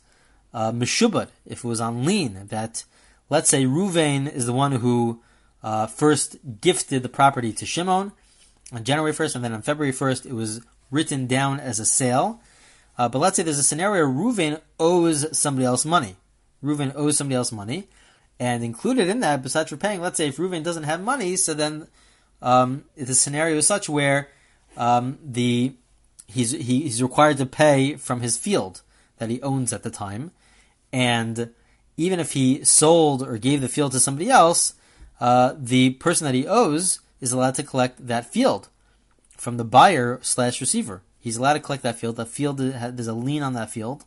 uh, 0.52 0.72
meshubad, 0.72 1.28
if 1.46 1.64
it 1.64 1.68
was 1.68 1.80
on 1.80 2.04
lien, 2.04 2.46
that 2.48 2.84
let's 3.30 3.48
say 3.48 3.64
Ruvain 3.64 4.32
is 4.32 4.46
the 4.46 4.52
one 4.52 4.72
who 4.72 5.20
uh, 5.62 5.86
first 5.86 6.36
gifted 6.60 7.02
the 7.02 7.08
property 7.08 7.52
to 7.52 7.66
Shimon 7.66 8.12
on 8.72 8.84
January 8.84 9.12
1st, 9.12 9.36
and 9.36 9.44
then 9.44 9.52
on 9.52 9.62
February 9.62 9.92
1st 9.92 10.26
it 10.26 10.32
was 10.32 10.60
written 10.90 11.26
down 11.26 11.60
as 11.60 11.78
a 11.80 11.84
sale. 11.84 12.40
Uh, 12.96 13.08
but 13.08 13.18
let's 13.18 13.36
say 13.36 13.42
there's 13.42 13.58
a 13.58 13.62
scenario 13.62 14.04
Ruvain 14.06 14.60
owes 14.78 15.36
somebody 15.36 15.64
else 15.64 15.84
money. 15.84 16.16
Ruvain 16.62 16.92
owes 16.94 17.16
somebody 17.16 17.36
else 17.36 17.52
money, 17.52 17.88
and 18.40 18.64
included 18.64 19.08
in 19.08 19.20
that, 19.20 19.42
besides 19.42 19.70
for 19.70 19.76
paying, 19.76 20.00
let's 20.00 20.16
say 20.16 20.28
if 20.28 20.36
Ruvain 20.36 20.64
doesn't 20.64 20.84
have 20.84 21.00
money, 21.00 21.36
so 21.36 21.54
then 21.54 21.86
um, 22.42 22.84
the 22.96 23.14
scenario 23.14 23.56
is 23.56 23.66
such 23.66 23.88
where 23.88 24.28
um, 24.76 25.18
the 25.24 25.74
he's 26.26 26.52
he, 26.52 26.82
he's 26.82 27.02
required 27.02 27.36
to 27.38 27.46
pay 27.46 27.94
from 27.94 28.20
his 28.20 28.36
field 28.36 28.82
that 29.18 29.30
he 29.30 29.40
owns 29.42 29.72
at 29.72 29.82
the 29.82 29.90
time, 29.90 30.32
and 30.92 31.50
even 31.98 32.20
if 32.20 32.32
he 32.32 32.64
sold 32.64 33.22
or 33.22 33.36
gave 33.36 33.60
the 33.60 33.68
field 33.68 33.92
to 33.92 34.00
somebody 34.00 34.30
else, 34.30 34.74
uh, 35.20 35.54
the 35.58 35.90
person 35.90 36.24
that 36.24 36.34
he 36.34 36.46
owes 36.46 37.00
is 37.20 37.32
allowed 37.32 37.56
to 37.56 37.62
collect 37.64 38.06
that 38.06 38.32
field 38.32 38.68
from 39.36 39.56
the 39.56 39.64
buyer 39.64 40.20
slash 40.22 40.60
receiver. 40.60 41.02
He's 41.20 41.36
allowed 41.36 41.54
to 41.54 41.60
collect 41.60 41.82
that 41.82 41.98
field. 41.98 42.16
That 42.16 42.28
field 42.28 42.58
there's 42.58 43.08
a 43.08 43.12
lien 43.12 43.42
on 43.42 43.52
that 43.54 43.70
field, 43.70 44.04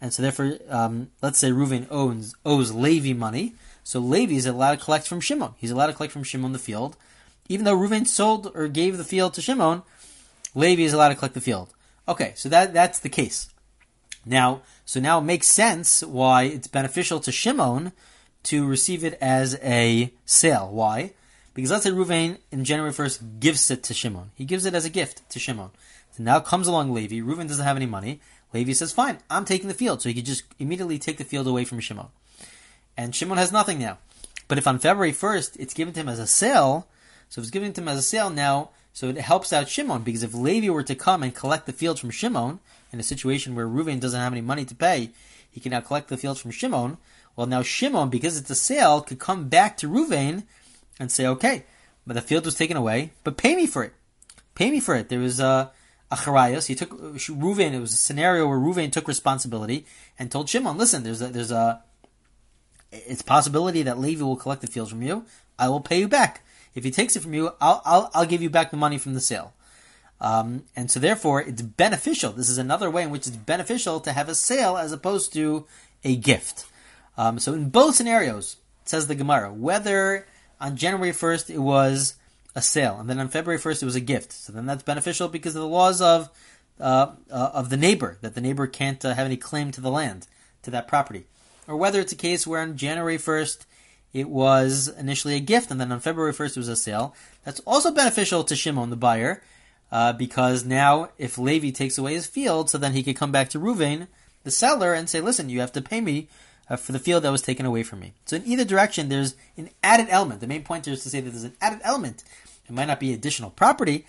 and 0.00 0.12
so 0.12 0.22
therefore, 0.22 0.58
um, 0.68 1.10
let's 1.22 1.38
say 1.38 1.50
Reuven 1.50 1.86
owns 1.90 2.36
owes 2.44 2.72
Levi 2.72 3.14
money, 3.14 3.54
so 3.82 3.98
Levi 3.98 4.34
is 4.34 4.46
allowed 4.46 4.78
to 4.78 4.84
collect 4.84 5.08
from 5.08 5.20
Shimon. 5.20 5.54
He's 5.56 5.70
allowed 5.70 5.86
to 5.86 5.94
collect 5.94 6.12
from 6.12 6.24
Shimon 6.24 6.52
the 6.52 6.58
field, 6.58 6.96
even 7.48 7.64
though 7.64 7.76
Reuven 7.76 8.06
sold 8.06 8.52
or 8.54 8.68
gave 8.68 8.98
the 8.98 9.04
field 9.04 9.32
to 9.34 9.42
Shimon. 9.42 9.82
Levi 10.54 10.82
is 10.82 10.92
allowed 10.92 11.08
to 11.08 11.14
collect 11.14 11.34
the 11.34 11.40
field. 11.40 11.72
Okay, 12.06 12.34
so 12.36 12.50
that 12.50 12.74
that's 12.74 12.98
the 12.98 13.08
case. 13.08 13.48
Now, 14.26 14.60
so 14.84 15.00
now 15.00 15.18
it 15.18 15.22
makes 15.22 15.46
sense 15.46 16.02
why 16.02 16.44
it's 16.44 16.66
beneficial 16.66 17.20
to 17.20 17.32
Shimon 17.32 17.92
to 18.44 18.66
receive 18.66 19.04
it 19.04 19.16
as 19.20 19.58
a 19.62 20.12
sale. 20.24 20.68
Why? 20.70 21.12
Because 21.54 21.70
let's 21.70 21.84
say 21.84 21.90
Ruvain 21.90 22.38
in 22.50 22.64
January 22.64 22.92
1st 22.92 23.40
gives 23.40 23.70
it 23.70 23.82
to 23.84 23.94
Shimon. 23.94 24.30
He 24.34 24.44
gives 24.44 24.64
it 24.64 24.74
as 24.74 24.84
a 24.84 24.90
gift 24.90 25.28
to 25.30 25.38
Shimon. 25.38 25.70
So 26.12 26.22
now 26.22 26.40
comes 26.40 26.66
along 26.66 26.92
Levi. 26.92 27.16
Reuven 27.16 27.48
doesn't 27.48 27.64
have 27.64 27.76
any 27.76 27.86
money. 27.86 28.20
Levi 28.52 28.72
says, 28.72 28.92
fine, 28.92 29.18
I'm 29.30 29.44
taking 29.44 29.68
the 29.68 29.74
field. 29.74 30.02
So 30.02 30.08
he 30.08 30.14
could 30.14 30.26
just 30.26 30.44
immediately 30.58 30.98
take 30.98 31.18
the 31.18 31.24
field 31.24 31.46
away 31.46 31.64
from 31.64 31.80
Shimon. 31.80 32.08
And 32.96 33.14
Shimon 33.14 33.38
has 33.38 33.52
nothing 33.52 33.78
now. 33.78 33.98
But 34.48 34.58
if 34.58 34.66
on 34.66 34.78
February 34.78 35.12
1st 35.12 35.58
it's 35.58 35.74
given 35.74 35.94
to 35.94 36.00
him 36.00 36.08
as 36.08 36.18
a 36.18 36.26
sale, 36.26 36.86
so 37.32 37.40
if 37.40 37.44
it's 37.44 37.50
given 37.50 37.72
to 37.72 37.80
him 37.80 37.88
as 37.88 37.98
a 37.98 38.02
sale 38.02 38.28
now, 38.28 38.72
so 38.92 39.08
it 39.08 39.16
helps 39.16 39.54
out 39.54 39.66
Shimon 39.66 40.02
because 40.02 40.22
if 40.22 40.34
Levi 40.34 40.68
were 40.68 40.82
to 40.82 40.94
come 40.94 41.22
and 41.22 41.34
collect 41.34 41.64
the 41.64 41.72
field 41.72 41.98
from 41.98 42.10
Shimon 42.10 42.60
in 42.92 43.00
a 43.00 43.02
situation 43.02 43.54
where 43.54 43.66
Reuven 43.66 44.00
doesn't 44.00 44.20
have 44.20 44.34
any 44.34 44.42
money 44.42 44.66
to 44.66 44.74
pay, 44.74 45.12
he 45.50 45.58
can 45.58 45.70
now 45.70 45.80
collect 45.80 46.08
the 46.08 46.18
field 46.18 46.38
from 46.38 46.50
Shimon. 46.50 46.98
Well, 47.34 47.46
now 47.46 47.62
Shimon, 47.62 48.10
because 48.10 48.36
it's 48.36 48.50
a 48.50 48.54
sale, 48.54 49.00
could 49.00 49.18
come 49.18 49.48
back 49.48 49.78
to 49.78 49.88
Reuven 49.88 50.42
and 51.00 51.10
say, 51.10 51.26
okay, 51.26 51.64
but 52.06 52.12
the 52.12 52.20
field 52.20 52.44
was 52.44 52.54
taken 52.54 52.76
away, 52.76 53.12
but 53.24 53.38
pay 53.38 53.56
me 53.56 53.66
for 53.66 53.82
it. 53.82 53.94
Pay 54.54 54.70
me 54.70 54.78
for 54.78 54.94
it. 54.94 55.08
There 55.08 55.18
was 55.18 55.40
uh, 55.40 55.70
a, 56.10 56.14
a 56.14 56.16
charayas. 56.18 56.66
He 56.66 56.74
took 56.74 56.92
uh, 56.92 57.16
Reuven. 57.16 57.72
It 57.72 57.80
was 57.80 57.94
a 57.94 57.96
scenario 57.96 58.46
where 58.46 58.58
Reuven 58.58 58.92
took 58.92 59.08
responsibility 59.08 59.86
and 60.18 60.30
told 60.30 60.50
Shimon, 60.50 60.76
listen, 60.76 61.02
there's 61.02 61.22
a, 61.22 61.28
there's 61.28 61.50
a, 61.50 61.82
it's 62.90 63.22
possibility 63.22 63.82
that 63.84 63.98
Levi 63.98 64.22
will 64.22 64.36
collect 64.36 64.60
the 64.60 64.66
fields 64.66 64.90
from 64.90 65.00
you. 65.00 65.24
I 65.58 65.70
will 65.70 65.80
pay 65.80 65.98
you 65.98 66.08
back. 66.08 66.42
If 66.74 66.84
he 66.84 66.90
takes 66.90 67.16
it 67.16 67.20
from 67.20 67.34
you, 67.34 67.52
I'll, 67.60 67.82
I'll, 67.84 68.10
I'll 68.14 68.26
give 68.26 68.42
you 68.42 68.50
back 68.50 68.70
the 68.70 68.76
money 68.76 68.98
from 68.98 69.14
the 69.14 69.20
sale. 69.20 69.52
Um, 70.20 70.64
and 70.76 70.90
so 70.90 71.00
therefore, 71.00 71.40
it's 71.40 71.62
beneficial. 71.62 72.32
This 72.32 72.48
is 72.48 72.58
another 72.58 72.90
way 72.90 73.02
in 73.02 73.10
which 73.10 73.26
it's 73.26 73.36
beneficial 73.36 74.00
to 74.00 74.12
have 74.12 74.28
a 74.28 74.34
sale 74.34 74.76
as 74.76 74.92
opposed 74.92 75.32
to 75.32 75.66
a 76.04 76.16
gift. 76.16 76.66
Um, 77.18 77.38
so 77.38 77.52
in 77.54 77.70
both 77.70 77.96
scenarios, 77.96 78.56
says 78.84 79.06
the 79.06 79.14
Gemara, 79.14 79.52
whether 79.52 80.26
on 80.60 80.76
January 80.76 81.12
1st 81.12 81.50
it 81.50 81.58
was 81.58 82.14
a 82.54 82.62
sale, 82.62 82.98
and 83.00 83.08
then 83.08 83.18
on 83.18 83.28
February 83.28 83.60
1st 83.60 83.82
it 83.82 83.86
was 83.86 83.96
a 83.96 84.00
gift. 84.00 84.32
So 84.32 84.52
then 84.52 84.66
that's 84.66 84.82
beneficial 84.82 85.28
because 85.28 85.54
of 85.56 85.62
the 85.62 85.68
laws 85.68 86.00
of 86.00 86.30
uh, 86.80 87.12
uh, 87.30 87.50
of 87.52 87.70
the 87.70 87.76
neighbor, 87.76 88.18
that 88.22 88.34
the 88.34 88.40
neighbor 88.40 88.66
can't 88.66 89.04
uh, 89.04 89.14
have 89.14 89.26
any 89.26 89.36
claim 89.36 89.70
to 89.72 89.80
the 89.80 89.90
land, 89.90 90.26
to 90.62 90.70
that 90.70 90.88
property. 90.88 91.26
Or 91.68 91.76
whether 91.76 92.00
it's 92.00 92.12
a 92.12 92.16
case 92.16 92.46
where 92.46 92.60
on 92.60 92.76
January 92.76 93.18
1st 93.18 93.64
it 94.12 94.28
was 94.28 94.88
initially 94.88 95.34
a 95.36 95.40
gift, 95.40 95.70
and 95.70 95.80
then 95.80 95.90
on 95.90 96.00
February 96.00 96.32
1st 96.32 96.50
it 96.50 96.56
was 96.58 96.68
a 96.68 96.76
sale. 96.76 97.14
That's 97.44 97.60
also 97.60 97.90
beneficial 97.90 98.44
to 98.44 98.56
Shimon, 98.56 98.90
the 98.90 98.96
buyer, 98.96 99.42
uh, 99.90 100.12
because 100.12 100.64
now 100.64 101.10
if 101.18 101.38
Levi 101.38 101.70
takes 101.70 101.98
away 101.98 102.14
his 102.14 102.26
field, 102.26 102.70
so 102.70 102.78
then 102.78 102.92
he 102.92 103.02
could 103.02 103.16
come 103.16 103.32
back 103.32 103.48
to 103.50 103.58
Ruvain, 103.58 104.08
the 104.44 104.50
seller, 104.50 104.92
and 104.92 105.08
say, 105.08 105.20
listen, 105.20 105.48
you 105.48 105.60
have 105.60 105.72
to 105.72 105.82
pay 105.82 106.00
me 106.00 106.28
uh, 106.68 106.76
for 106.76 106.92
the 106.92 106.98
field 106.98 107.22
that 107.22 107.32
was 107.32 107.42
taken 107.42 107.66
away 107.66 107.82
from 107.82 108.00
me. 108.00 108.12
So 108.26 108.36
in 108.36 108.46
either 108.46 108.64
direction, 108.64 109.08
there's 109.08 109.34
an 109.56 109.70
added 109.82 110.08
element. 110.10 110.40
The 110.40 110.46
main 110.46 110.64
point 110.64 110.84
here 110.84 110.94
is 110.94 111.02
to 111.04 111.08
say 111.08 111.20
that 111.20 111.30
there's 111.30 111.44
an 111.44 111.56
added 111.60 111.80
element. 111.82 112.24
It 112.66 112.72
might 112.72 112.86
not 112.86 113.00
be 113.00 113.12
additional 113.12 113.50
property, 113.50 114.06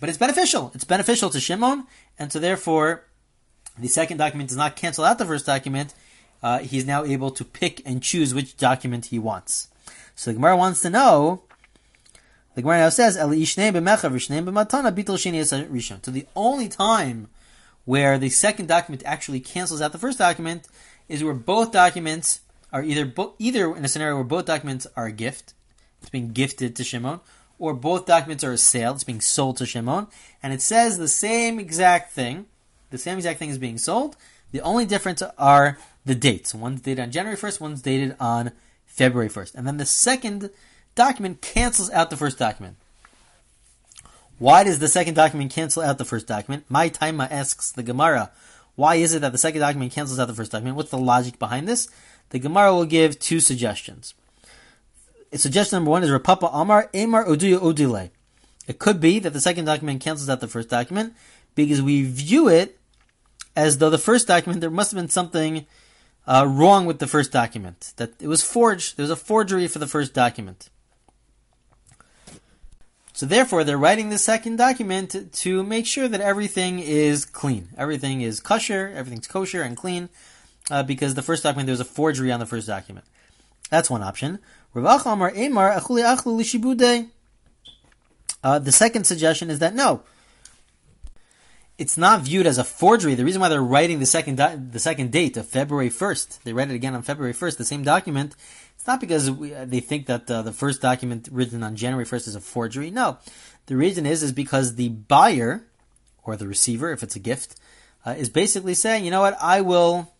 but 0.00 0.08
it's 0.08 0.18
beneficial. 0.18 0.72
It's 0.74 0.84
beneficial 0.84 1.30
to 1.30 1.40
Shimon, 1.40 1.86
and 2.18 2.32
so 2.32 2.38
therefore, 2.38 3.04
the 3.78 3.88
second 3.88 4.18
document 4.18 4.48
does 4.50 4.58
not 4.58 4.76
cancel 4.76 5.04
out 5.04 5.18
the 5.18 5.24
first 5.24 5.46
document 5.46 5.94
uh, 6.42 6.58
he's 6.60 6.86
now 6.86 7.04
able 7.04 7.30
to 7.32 7.44
pick 7.44 7.82
and 7.86 8.02
choose 8.02 8.34
which 8.34 8.56
document 8.56 9.06
he 9.06 9.18
wants. 9.18 9.68
So 10.14 10.30
the 10.30 10.34
Gemara 10.34 10.56
wants 10.56 10.82
to 10.82 10.90
know. 10.90 11.42
The 12.54 12.62
Gemara 12.62 12.78
now 12.78 12.88
says. 12.88 13.14
So 13.14 13.28
the 16.10 16.26
only 16.34 16.68
time 16.68 17.28
where 17.84 18.18
the 18.18 18.28
second 18.28 18.66
document 18.66 19.02
actually 19.06 19.40
cancels 19.40 19.80
out 19.80 19.92
the 19.92 19.98
first 19.98 20.18
document 20.18 20.68
is 21.08 21.24
where 21.24 21.34
both 21.34 21.72
documents 21.72 22.40
are 22.72 22.82
either 22.82 23.06
bo- 23.06 23.34
either 23.38 23.74
in 23.74 23.84
a 23.84 23.88
scenario 23.88 24.16
where 24.16 24.24
both 24.24 24.44
documents 24.44 24.86
are 24.96 25.06
a 25.06 25.12
gift, 25.12 25.54
it's 26.00 26.10
being 26.10 26.32
gifted 26.32 26.76
to 26.76 26.84
Shimon, 26.84 27.20
or 27.58 27.74
both 27.74 28.06
documents 28.06 28.44
are 28.44 28.52
a 28.52 28.58
sale, 28.58 28.92
it's 28.92 29.04
being 29.04 29.20
sold 29.20 29.56
to 29.56 29.66
Shimon, 29.66 30.06
and 30.42 30.52
it 30.52 30.60
says 30.60 30.98
the 30.98 31.08
same 31.08 31.58
exact 31.58 32.12
thing, 32.12 32.46
the 32.90 32.98
same 32.98 33.16
exact 33.16 33.38
thing 33.38 33.50
is 33.50 33.58
being 33.58 33.78
sold. 33.78 34.16
The 34.52 34.60
only 34.60 34.86
difference 34.86 35.22
are 35.38 35.78
the 36.08 36.14
dates. 36.14 36.54
One's 36.54 36.80
dated 36.80 37.04
on 37.04 37.10
January 37.12 37.36
1st, 37.36 37.60
one's 37.60 37.82
dated 37.82 38.16
on 38.18 38.50
February 38.86 39.28
1st. 39.28 39.54
And 39.54 39.66
then 39.66 39.76
the 39.76 39.86
second 39.86 40.50
document 40.94 41.40
cancels 41.40 41.90
out 41.90 42.10
the 42.10 42.16
first 42.16 42.38
document. 42.38 42.76
Why 44.38 44.64
does 44.64 44.78
the 44.78 44.88
second 44.88 45.14
document 45.14 45.52
cancel 45.52 45.82
out 45.82 45.98
the 45.98 46.04
first 46.04 46.26
document? 46.26 46.64
My 46.68 46.88
Taima 46.88 47.30
asks 47.30 47.70
the 47.70 47.82
Gemara, 47.82 48.30
why 48.74 48.96
is 48.96 49.14
it 49.14 49.20
that 49.20 49.32
the 49.32 49.38
second 49.38 49.60
document 49.60 49.92
cancels 49.92 50.18
out 50.18 50.26
the 50.26 50.34
first 50.34 50.52
document? 50.52 50.76
What's 50.76 50.90
the 50.90 50.98
logic 50.98 51.38
behind 51.38 51.68
this? 51.68 51.88
The 52.30 52.38
Gemara 52.38 52.74
will 52.74 52.84
give 52.84 53.18
two 53.18 53.40
suggestions. 53.40 54.14
Suggestion 55.34 55.76
number 55.76 55.90
one 55.90 56.02
is 56.02 56.10
Rav 56.10 56.22
Papa 56.22 56.48
Amar 56.52 56.88
Amar 56.94 57.24
Oduya 57.26 57.60
Odile. 57.60 58.10
It 58.66 58.78
could 58.78 59.00
be 59.00 59.18
that 59.18 59.32
the 59.32 59.40
second 59.40 59.64
document 59.64 60.00
cancels 60.00 60.28
out 60.28 60.40
the 60.40 60.48
first 60.48 60.68
document 60.68 61.14
because 61.54 61.82
we 61.82 62.02
view 62.02 62.48
it 62.48 62.78
as 63.56 63.78
though 63.78 63.90
the 63.90 63.98
first 63.98 64.28
document 64.28 64.60
there 64.60 64.70
must 64.70 64.92
have 64.92 65.00
been 65.00 65.10
something 65.10 65.66
uh, 66.28 66.46
wrong 66.46 66.84
with 66.84 66.98
the 66.98 67.06
first 67.06 67.32
document. 67.32 67.94
That 67.96 68.12
it 68.20 68.28
was 68.28 68.44
forged. 68.44 68.96
There 68.96 69.02
was 69.02 69.10
a 69.10 69.16
forgery 69.16 69.66
for 69.66 69.78
the 69.78 69.86
first 69.86 70.12
document. 70.12 70.68
So 73.14 73.26
therefore, 73.26 73.64
they're 73.64 73.78
writing 73.78 74.10
the 74.10 74.18
second 74.18 74.56
document 74.56 75.32
to 75.32 75.64
make 75.64 75.86
sure 75.86 76.06
that 76.06 76.20
everything 76.20 76.78
is 76.78 77.24
clean, 77.24 77.70
everything 77.76 78.20
is 78.20 78.38
kosher, 78.38 78.92
everything's 78.94 79.26
kosher 79.26 79.62
and 79.62 79.76
clean, 79.76 80.08
uh, 80.70 80.84
because 80.84 81.14
the 81.14 81.22
first 81.22 81.42
document 81.42 81.66
there 81.66 81.72
was 81.72 81.80
a 81.80 81.84
forgery 81.84 82.30
on 82.30 82.38
the 82.38 82.46
first 82.46 82.68
document. 82.68 83.06
That's 83.70 83.90
one 83.90 84.04
option. 84.04 84.38
Uh, 88.44 88.58
the 88.60 88.70
second 88.70 89.04
suggestion 89.04 89.50
is 89.50 89.58
that 89.58 89.74
no, 89.74 90.02
it's 91.78 91.96
not 91.96 92.22
viewed 92.22 92.46
as 92.46 92.58
a 92.58 92.64
forgery. 92.64 93.14
The 93.14 93.24
reason 93.24 93.40
why 93.40 93.48
they're 93.48 93.62
writing 93.62 94.00
the 94.00 94.06
second 94.06 94.36
the 94.36 94.78
second 94.78 95.12
date 95.12 95.36
of 95.36 95.46
February 95.46 95.88
first, 95.88 96.44
they 96.44 96.52
write 96.52 96.70
it 96.70 96.74
again 96.74 96.94
on 96.94 97.02
February 97.02 97.32
first, 97.32 97.56
the 97.56 97.64
same 97.64 97.84
document. 97.84 98.34
It's 98.74 98.86
not 98.86 99.00
because 99.00 99.30
we, 99.30 99.54
uh, 99.54 99.64
they 99.64 99.80
think 99.80 100.06
that 100.06 100.30
uh, 100.30 100.42
the 100.42 100.52
first 100.52 100.82
document 100.82 101.28
written 101.30 101.62
on 101.62 101.76
January 101.76 102.04
first 102.04 102.26
is 102.26 102.34
a 102.34 102.40
forgery. 102.40 102.90
No, 102.90 103.18
the 103.66 103.76
reason 103.76 104.06
is 104.06 104.22
is 104.22 104.32
because 104.32 104.74
the 104.74 104.88
buyer 104.88 105.64
or 106.24 106.36
the 106.36 106.48
receiver, 106.48 106.92
if 106.92 107.02
it's 107.02 107.16
a 107.16 107.20
gift, 107.20 107.56
uh, 108.04 108.10
is 108.10 108.28
basically 108.28 108.74
saying, 108.74 109.04
you 109.04 109.10
know 109.10 109.20
what, 109.20 109.36
I 109.40 109.60
will, 109.60 110.12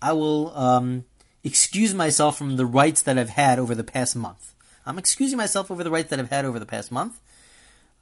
I 0.00 0.12
will 0.12 0.56
um, 0.56 1.04
excuse 1.42 1.94
myself 1.94 2.36
from 2.36 2.56
the 2.56 2.66
rights 2.66 3.02
that 3.02 3.18
I've 3.18 3.30
had 3.30 3.58
over 3.58 3.74
the 3.74 3.84
past 3.84 4.14
month. 4.14 4.54
I'm 4.86 4.98
excusing 4.98 5.36
myself 5.36 5.70
over 5.70 5.82
the 5.84 5.90
rights 5.90 6.10
that 6.10 6.18
I've 6.18 6.30
had 6.30 6.44
over 6.44 6.58
the 6.58 6.66
past 6.66 6.92
month. 6.92 7.18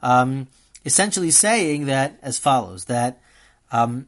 Um, 0.02 0.48
essentially 0.86 1.30
saying 1.30 1.84
that 1.86 2.18
as 2.22 2.38
follows: 2.38 2.86
that 2.86 3.20
um, 3.70 4.06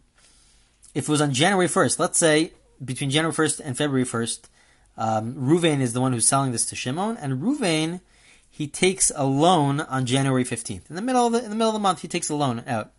if 0.94 1.08
it 1.08 1.12
was 1.12 1.20
on 1.20 1.34
January 1.34 1.68
first, 1.68 2.00
let's 2.00 2.18
say 2.18 2.52
between 2.82 3.10
January 3.10 3.34
first 3.34 3.60
and 3.60 3.76
February 3.76 4.04
first, 4.04 4.48
um, 4.96 5.34
Ruvain 5.34 5.80
is 5.80 5.92
the 5.92 6.00
one 6.00 6.14
who's 6.14 6.26
selling 6.26 6.52
this 6.52 6.64
to 6.66 6.76
Shimon, 6.76 7.18
and 7.18 7.42
Ruvain 7.42 8.00
he 8.50 8.66
takes 8.66 9.12
a 9.14 9.24
loan 9.24 9.80
on 9.82 10.06
January 10.06 10.44
fifteenth. 10.44 10.88
In 10.88 10.96
the 10.96 11.02
middle 11.02 11.26
of 11.26 11.32
the 11.34 11.44
in 11.44 11.50
the 11.50 11.56
middle 11.56 11.68
of 11.68 11.74
the 11.74 11.80
month, 11.80 12.00
he 12.00 12.08
takes 12.08 12.30
a 12.30 12.34
loan 12.34 12.64
out. 12.66 12.92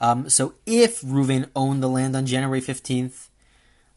Um, 0.00 0.30
so 0.30 0.54
if 0.66 1.00
Reuven 1.02 1.48
owned 1.56 1.82
the 1.82 1.88
land 1.88 2.14
on 2.14 2.26
January 2.26 2.60
15th, 2.60 3.28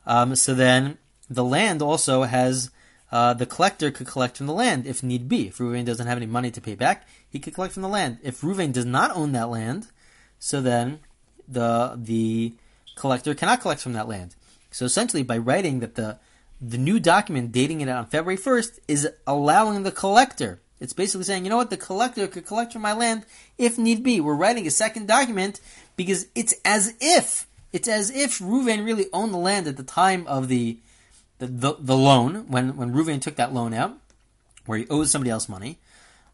um, 0.06 0.36
so 0.36 0.54
then 0.54 0.98
the 1.30 1.44
land 1.44 1.82
also 1.82 2.24
has 2.24 2.72
uh, 3.12 3.34
the 3.34 3.46
collector 3.46 3.92
could 3.92 4.08
collect 4.08 4.38
from 4.38 4.48
the 4.48 4.54
land 4.54 4.88
if 4.88 5.04
need 5.04 5.28
be. 5.28 5.48
If 5.48 5.58
Reuven 5.58 5.86
doesn't 5.86 6.08
have 6.08 6.18
any 6.18 6.26
money 6.26 6.52
to 6.52 6.62
pay 6.62 6.76
back, 6.76 7.08
he 7.30 7.40
could 7.40 7.54
collect 7.54 7.74
from 7.74 7.84
the 7.84 7.90
land. 7.90 8.20
If 8.24 8.42
Reuven 8.42 8.72
does 8.72 8.86
not 8.86 9.16
own 9.16 9.34
that 9.34 9.50
land, 9.50 9.88
so 10.40 10.62
then 10.62 11.00
the 11.48 11.94
the 11.96 12.54
collector 12.96 13.34
cannot 13.34 13.62
collect 13.62 13.82
from 13.82 13.94
that 13.94 14.08
land. 14.08 14.36
So 14.72 14.86
essentially, 14.86 15.24
by 15.24 15.38
writing 15.38 15.80
that 15.80 15.96
the 15.96 16.18
the 16.62 16.78
new 16.78 17.00
document 17.00 17.52
dating 17.52 17.82
it 17.82 17.90
on 17.90 18.06
February 18.06 18.38
1st 18.38 18.80
is 18.88 19.10
allowing 19.26 19.84
the 19.84 19.92
collector. 19.92 20.62
It's 20.80 20.94
basically 20.94 21.26
saying, 21.26 21.44
you 21.44 21.50
know 21.50 21.58
what, 21.58 21.72
the 21.72 21.78
collector 21.78 22.28
could 22.28 22.46
collect 22.46 22.74
from 22.74 22.84
my 22.84 22.94
land 22.94 23.26
if 23.58 23.78
need 23.78 24.04
be. 24.04 24.22
We're 24.22 24.36
writing 24.36 24.68
a 24.68 24.72
second 24.72 25.08
document 25.08 25.60
because 25.96 26.28
it's 26.36 26.54
as 26.64 26.94
if 27.00 27.48
it's 27.74 27.88
as 27.88 28.10
if 28.10 28.40
Reuven 28.40 28.86
really 28.86 29.08
owned 29.14 29.34
the 29.34 29.38
land 29.38 29.68
at 29.68 29.78
the 29.78 29.84
time 29.84 30.28
of 30.28 30.48
the 30.48 30.78
the, 31.42 31.48
the, 31.48 31.76
the 31.80 31.98
loan 31.98 32.46
when 32.48 32.78
when 32.78 32.94
Reuven 32.94 33.20
took 33.20 33.36
that 33.36 33.52
loan 33.52 33.74
out, 33.74 33.98
where 34.68 34.78
he 34.78 34.88
owes 34.90 35.10
somebody 35.10 35.32
else 35.32 35.50
money, 35.50 35.80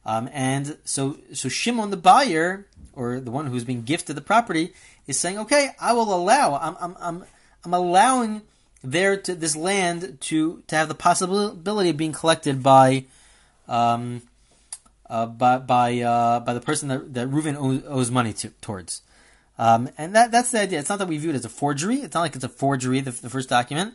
um, 0.06 0.30
and 0.34 0.78
so 0.84 1.18
so 1.34 1.48
Shimon 1.48 1.92
the 1.92 1.98
buyer 1.98 2.68
or 2.94 3.22
the 3.22 3.32
one 3.32 3.48
who's 3.48 3.64
being 3.64 3.84
gifted 3.84 4.18
the 4.18 4.22
property 4.22 4.74
is 5.08 5.18
saying, 5.18 5.38
okay, 5.40 5.70
I 5.80 5.94
will 5.94 6.14
allow. 6.14 6.58
I'm 6.58 6.76
I'm 6.80 6.98
I'm, 7.00 7.24
I'm 7.64 7.74
allowing 7.74 8.42
there 8.84 9.16
to 9.16 9.34
this 9.34 9.56
land 9.56 10.18
to 10.20 10.62
to 10.68 10.76
have 10.76 10.90
the 10.90 10.96
possibility 10.96 11.90
of 11.90 11.98
being 11.98 12.12
collected 12.12 12.62
by. 12.62 13.06
Um, 13.68 14.22
uh, 15.10 15.26
by 15.26 15.58
by 15.58 16.00
uh, 16.02 16.42
by 16.42 16.54
the 16.54 16.60
person 16.60 16.90
that, 16.90 17.14
that 17.14 17.32
Reuven 17.32 17.56
owes, 17.56 17.82
owes 17.88 18.12
money 18.12 18.34
to, 18.34 18.50
towards, 18.60 19.04
um, 19.58 19.90
and 19.98 20.14
that 20.16 20.32
that's 20.32 20.52
the 20.52 20.60
idea. 20.60 20.80
It's 20.80 20.90
not 20.90 21.00
that 21.00 21.08
we 21.08 21.18
view 21.18 21.30
it 21.30 21.36
as 21.36 21.46
a 21.46 21.50
forgery. 21.50 22.02
It's 22.02 22.14
not 22.14 22.22
like 22.22 22.36
it's 22.36 22.44
a 22.44 22.50
forgery. 22.50 23.00
The, 23.00 23.12
the 23.12 23.30
first 23.30 23.48
document, 23.48 23.94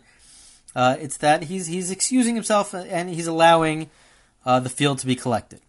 uh, 0.75 0.97
it's 1.01 1.17
that 1.19 1.45
he's 1.45 1.67
he's 1.67 1.91
excusing 1.91 2.35
himself 2.35 2.75
and 2.75 3.11
he's 3.11 3.27
allowing 3.27 3.91
uh, 4.45 4.61
the 4.61 4.71
field 4.71 4.99
to 4.99 5.07
be 5.07 5.15
collected. 5.15 5.61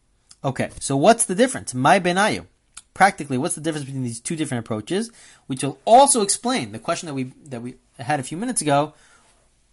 Okay, 0.44 0.70
so 0.80 0.98
what's 0.98 1.26
the 1.26 1.36
difference? 1.36 1.74
My 1.74 2.00
benayu. 2.00 2.48
Practically, 2.94 3.38
what's 3.38 3.56
the 3.56 3.62
difference 3.62 3.86
between 3.86 4.04
these 4.04 4.20
two 4.20 4.36
different 4.36 4.66
approaches? 4.66 5.12
Which 5.48 5.64
will 5.64 5.80
also 5.84 6.22
explain 6.22 6.72
the 6.72 6.80
question 6.80 7.08
that 7.08 7.14
we 7.14 7.32
that 7.46 7.62
we 7.62 7.76
had 7.98 8.20
a 8.20 8.24
few 8.24 8.38
minutes 8.38 8.62
ago. 8.62 8.94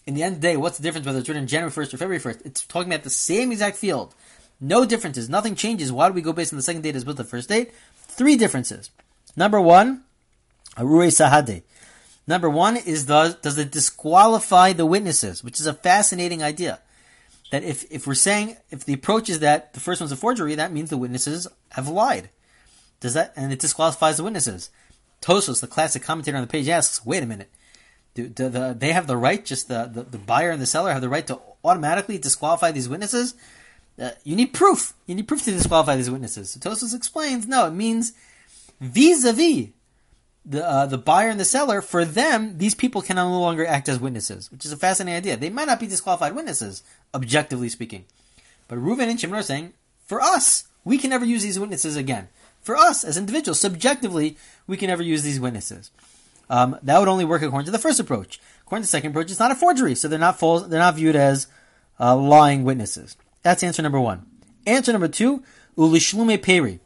In 0.07 0.15
the 0.15 0.23
end 0.23 0.37
of 0.37 0.41
the 0.41 0.49
day, 0.49 0.57
what's 0.57 0.79
the 0.79 0.83
difference 0.83 1.07
whether 1.07 1.19
it's 1.19 1.29
written 1.29 1.47
January 1.47 1.71
first 1.71 1.93
or 1.93 1.99
February 1.99 2.19
first? 2.19 2.41
It's 2.45 2.65
talking 2.65 2.91
about 2.91 3.05
the 3.05 3.11
same 3.11 3.53
exact 3.53 3.77
field. 3.77 4.15
No 4.61 4.85
differences. 4.85 5.29
Nothing 5.29 5.55
changes. 5.55 5.93
Why 5.93 6.09
do 6.09 6.15
we 6.15 6.23
go 6.23 6.33
based 6.33 6.53
on 6.53 6.57
the 6.57 6.63
second 6.63 6.83
date 6.83 6.97
as 6.97 7.03
opposed 7.03 7.19
to 7.19 7.23
the 7.23 7.29
first 7.29 7.49
date? 7.49 7.73
Three 7.97 8.37
differences. 8.37 8.91
Number 9.37 9.61
one, 9.61 10.05
Arure 10.77 11.09
Sahade. 11.09 11.63
Number 12.31 12.49
one 12.49 12.77
is 12.77 13.07
the, 13.07 13.37
does 13.43 13.59
it 13.59 13.73
disqualify 13.73 14.73
the 14.73 14.87
witnesses, 14.87 15.43
which 15.43 15.59
is 15.59 15.67
a 15.67 15.75
fascinating 15.75 16.45
idea. 16.45 16.79
That 17.51 17.65
if, 17.65 17.91
if 17.91 18.07
we're 18.07 18.15
saying, 18.15 18.57
if 18.71 18.85
the 18.85 18.93
approach 18.93 19.29
is 19.29 19.41
that 19.41 19.73
the 19.73 19.81
first 19.81 20.01
one's 20.01 20.13
a 20.13 20.17
forgery, 20.17 20.55
that 20.55 20.71
means 20.73 20.91
the 20.91 20.97
witnesses 20.97 21.49
have 21.71 21.89
lied. 21.89 22.31
Does 23.01 23.15
that, 23.15 23.33
and 23.35 23.53
it 23.53 23.59
disqualifies 23.59 24.19
the 24.19 24.23
witnesses. 24.23 24.71
Tosfos, 25.21 25.61
the 25.61 25.67
classic 25.67 26.05
commentator 26.05 26.37
on 26.37 26.45
the 26.45 26.47
page, 26.47 26.69
asks, 26.69 27.05
wait 27.05 27.25
a 27.25 27.27
minute. 27.27 27.51
Do, 28.15 28.29
do 28.29 28.49
the, 28.49 28.77
they 28.79 28.93
have 28.93 29.09
the 29.09 29.17
right, 29.17 29.45
just 29.45 29.67
the, 29.67 29.91
the, 29.93 30.05
the, 30.05 30.19
buyer 30.19 30.53
and 30.53 30.63
the 30.63 30.67
seller 30.67 30.93
have 30.93 31.03
the 31.03 31.09
right 31.09 31.27
to 31.27 31.41
automatically 31.65 32.17
disqualify 32.17 32.71
these 32.71 32.89
witnesses? 32.89 33.35
Uh, 34.01 34.11
you 34.23 34.37
need 34.37 34.55
proof. 34.55 34.95
You 35.07 35.17
need 35.17 35.27
proof 35.27 35.43
to 35.47 35.51
disqualify 35.51 35.97
these 35.97 36.09
witnesses. 36.13 36.51
So 36.51 36.61
Tosfos 36.61 36.95
explains, 36.95 37.49
no, 37.49 37.67
it 37.67 37.73
means 37.73 38.13
vis-a-vis 38.81 39.71
the 40.45 40.67
uh, 40.67 40.87
the 40.87 40.99
buyer 40.99 41.29
and 41.29 41.39
the 41.39 41.45
seller, 41.45 41.83
for 41.83 42.05
them, 42.05 42.59
these 42.59 42.75
people 42.75 43.03
can 43.03 43.17
no 43.17 43.41
longer 43.41 43.67
act 43.67 43.89
as 43.89 44.01
witnesses, 44.01 44.51
which 44.51 44.65
is 44.65 44.73
a 44.73 44.77
fascinating 44.77 45.19
idea. 45.19 45.37
They 45.37 45.51
might 45.51 45.67
not 45.67 45.81
be 45.81 45.87
disqualified 45.87 46.35
witnesses, 46.35 46.83
objectively 47.15 47.69
speaking, 47.69 48.05
but 48.69 48.79
Reuven 48.79 49.09
and 49.09 49.21
Shimon 49.21 49.39
are 49.39 49.43
saying, 49.43 49.75
for 50.07 50.21
us, 50.21 50.65
we 50.85 50.99
can 50.99 51.11
never 51.11 51.25
use 51.25 51.43
these 51.43 51.59
witnesses 51.59 51.97
again. 51.97 52.29
For 52.63 52.77
us 52.77 53.05
as 53.05 53.17
individuals, 53.17 53.61
subjectively, 53.61 54.37
we 54.67 54.77
can 54.77 54.89
never 54.89 55.03
use 55.03 55.23
these 55.23 55.41
witnesses. 55.41 55.91
Um, 56.49 56.77
that 56.83 56.99
would 56.99 57.09
only 57.09 57.25
work 57.25 57.43
according 57.43 57.67
to 57.67 57.71
the 57.71 57.79
first 57.79 58.01
approach. 58.01 58.41
According 58.63 58.83
to 58.83 58.87
the 58.87 58.91
second 58.91 59.11
approach, 59.11 59.31
it's 59.31 59.41
not 59.41 59.53
a 59.53 59.55
forgery, 59.55 59.95
so 59.95 60.09
they're 60.09 60.19
not 60.19 60.39
false, 60.39 60.67
they're 60.67 60.81
not 60.81 60.97
viewed 60.97 61.17
as 61.17 61.47
uh, 61.99 62.17
lying 62.17 62.65
witnesses. 62.65 63.17
That's 63.43 63.63
answer 63.63 63.83
number 63.83 64.01
one. 64.01 64.27
Answer 64.67 64.93
number 64.93 65.09
two, 65.09 65.43
ulishlume 65.77 66.43
peri. 66.43 66.81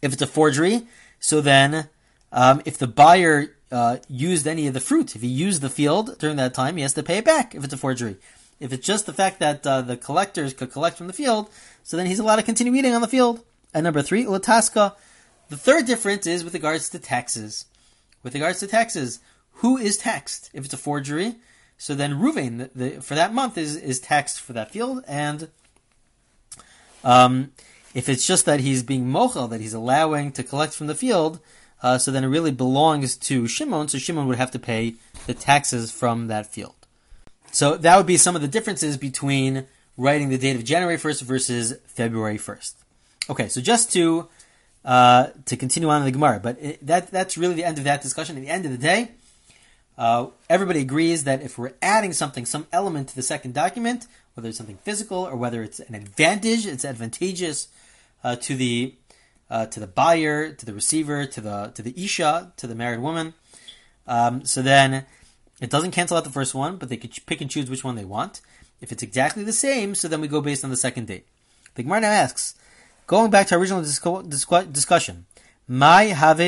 If 0.00 0.12
it's 0.12 0.22
a 0.22 0.26
forgery, 0.26 0.86
so 1.20 1.40
then 1.40 1.88
um, 2.34 2.60
if 2.64 2.76
the 2.76 2.88
buyer 2.88 3.56
uh, 3.70 3.98
used 4.08 4.46
any 4.46 4.66
of 4.66 4.74
the 4.74 4.80
fruit, 4.80 5.14
if 5.14 5.22
he 5.22 5.28
used 5.28 5.62
the 5.62 5.70
field 5.70 6.18
during 6.18 6.36
that 6.36 6.52
time, 6.52 6.76
he 6.76 6.82
has 6.82 6.92
to 6.94 7.02
pay 7.02 7.18
it 7.18 7.24
back 7.24 7.54
if 7.54 7.64
it's 7.64 7.72
a 7.72 7.78
forgery. 7.78 8.16
If 8.58 8.72
it's 8.72 8.86
just 8.86 9.06
the 9.06 9.12
fact 9.12 9.38
that 9.38 9.66
uh, 9.66 9.82
the 9.82 9.96
collectors 9.96 10.52
could 10.52 10.72
collect 10.72 10.98
from 10.98 11.06
the 11.06 11.12
field, 11.12 11.48
so 11.84 11.96
then 11.96 12.06
he's 12.06 12.18
allowed 12.18 12.36
to 12.36 12.42
continue 12.42 12.74
eating 12.74 12.94
on 12.94 13.00
the 13.00 13.08
field. 13.08 13.44
And 13.72 13.84
number 13.84 14.02
three, 14.02 14.24
lataska. 14.24 14.94
The 15.48 15.56
third 15.56 15.86
difference 15.86 16.26
is 16.26 16.44
with 16.44 16.54
regards 16.54 16.88
to 16.90 16.98
taxes. 16.98 17.66
With 18.22 18.34
regards 18.34 18.60
to 18.60 18.66
taxes, 18.66 19.20
who 19.54 19.76
is 19.76 19.96
taxed? 19.96 20.50
If 20.52 20.64
it's 20.64 20.74
a 20.74 20.78
forgery, 20.78 21.36
so 21.78 21.94
then 21.94 22.14
Ruvain 22.14 22.58
the, 22.58 22.70
the, 22.74 23.02
for 23.02 23.14
that 23.14 23.34
month 23.34 23.56
is 23.56 23.76
is 23.76 24.00
taxed 24.00 24.40
for 24.40 24.52
that 24.54 24.72
field, 24.72 25.04
and 25.06 25.50
um, 27.04 27.52
if 27.92 28.08
it's 28.08 28.26
just 28.26 28.44
that 28.46 28.60
he's 28.60 28.82
being 28.82 29.06
mochel, 29.06 29.50
that 29.50 29.60
he's 29.60 29.74
allowing 29.74 30.32
to 30.32 30.42
collect 30.42 30.74
from 30.74 30.86
the 30.86 30.94
field, 30.94 31.40
uh, 31.84 31.98
so 31.98 32.10
then 32.10 32.24
it 32.24 32.28
really 32.28 32.50
belongs 32.50 33.14
to 33.14 33.46
Shimon, 33.46 33.88
so 33.88 33.98
Shimon 33.98 34.26
would 34.26 34.38
have 34.38 34.50
to 34.52 34.58
pay 34.58 34.94
the 35.26 35.34
taxes 35.34 35.92
from 35.92 36.28
that 36.28 36.46
field. 36.46 36.74
So 37.52 37.76
that 37.76 37.98
would 37.98 38.06
be 38.06 38.16
some 38.16 38.34
of 38.34 38.40
the 38.40 38.48
differences 38.48 38.96
between 38.96 39.66
writing 39.98 40.30
the 40.30 40.38
date 40.38 40.56
of 40.56 40.64
January 40.64 40.96
1st 40.96 41.22
versus 41.24 41.74
February 41.84 42.38
1st. 42.38 42.72
Okay, 43.28 43.48
so 43.48 43.60
just 43.60 43.92
to 43.92 44.28
uh, 44.86 45.28
to 45.44 45.58
continue 45.58 45.90
on 45.90 46.00
in 46.00 46.06
the 46.06 46.10
Gemara, 46.10 46.40
but 46.42 46.56
it, 46.58 46.86
that 46.86 47.10
that's 47.10 47.36
really 47.36 47.54
the 47.54 47.64
end 47.64 47.76
of 47.76 47.84
that 47.84 48.00
discussion. 48.00 48.38
At 48.38 48.42
the 48.42 48.48
end 48.48 48.64
of 48.64 48.70
the 48.70 48.78
day, 48.78 49.10
uh, 49.98 50.28
everybody 50.48 50.80
agrees 50.80 51.24
that 51.24 51.42
if 51.42 51.58
we're 51.58 51.74
adding 51.82 52.14
something, 52.14 52.46
some 52.46 52.66
element 52.72 53.08
to 53.08 53.14
the 53.14 53.22
second 53.22 53.52
document, 53.52 54.06
whether 54.32 54.48
it's 54.48 54.56
something 54.56 54.78
physical 54.78 55.18
or 55.18 55.36
whether 55.36 55.62
it's 55.62 55.80
an 55.80 55.94
advantage, 55.94 56.64
it's 56.66 56.84
advantageous 56.84 57.68
uh, 58.22 58.36
to 58.36 58.56
the 58.56 58.94
uh, 59.50 59.66
to 59.66 59.80
the 59.80 59.86
buyer, 59.86 60.52
to 60.52 60.66
the 60.66 60.74
receiver, 60.74 61.26
to 61.26 61.40
the 61.40 61.72
to 61.74 61.82
the 61.82 61.94
isha, 61.96 62.52
to 62.56 62.66
the 62.66 62.74
married 62.74 63.00
woman. 63.00 63.34
Um, 64.06 64.44
so 64.44 64.62
then 64.62 65.06
it 65.60 65.70
doesn't 65.70 65.92
cancel 65.92 66.16
out 66.16 66.24
the 66.24 66.30
first 66.30 66.54
one, 66.54 66.76
but 66.76 66.88
they 66.88 66.96
could 66.96 67.14
pick 67.26 67.40
and 67.40 67.50
choose 67.50 67.70
which 67.70 67.84
one 67.84 67.94
they 67.94 68.04
want. 68.04 68.40
If 68.80 68.92
it's 68.92 69.02
exactly 69.02 69.44
the 69.44 69.52
same, 69.52 69.94
so 69.94 70.08
then 70.08 70.20
we 70.20 70.28
go 70.28 70.40
based 70.40 70.64
on 70.64 70.70
the 70.70 70.76
second 70.76 71.06
date. 71.06 71.26
The 71.74 71.82
Gemara 71.82 72.00
now 72.00 72.10
asks, 72.10 72.54
going 73.06 73.30
back 73.30 73.46
to 73.48 73.54
our 73.54 73.60
original 73.60 73.82
disco- 73.82 74.22
discu- 74.22 74.72
discussion, 74.72 75.26
my 75.66 76.04
have 76.04 76.40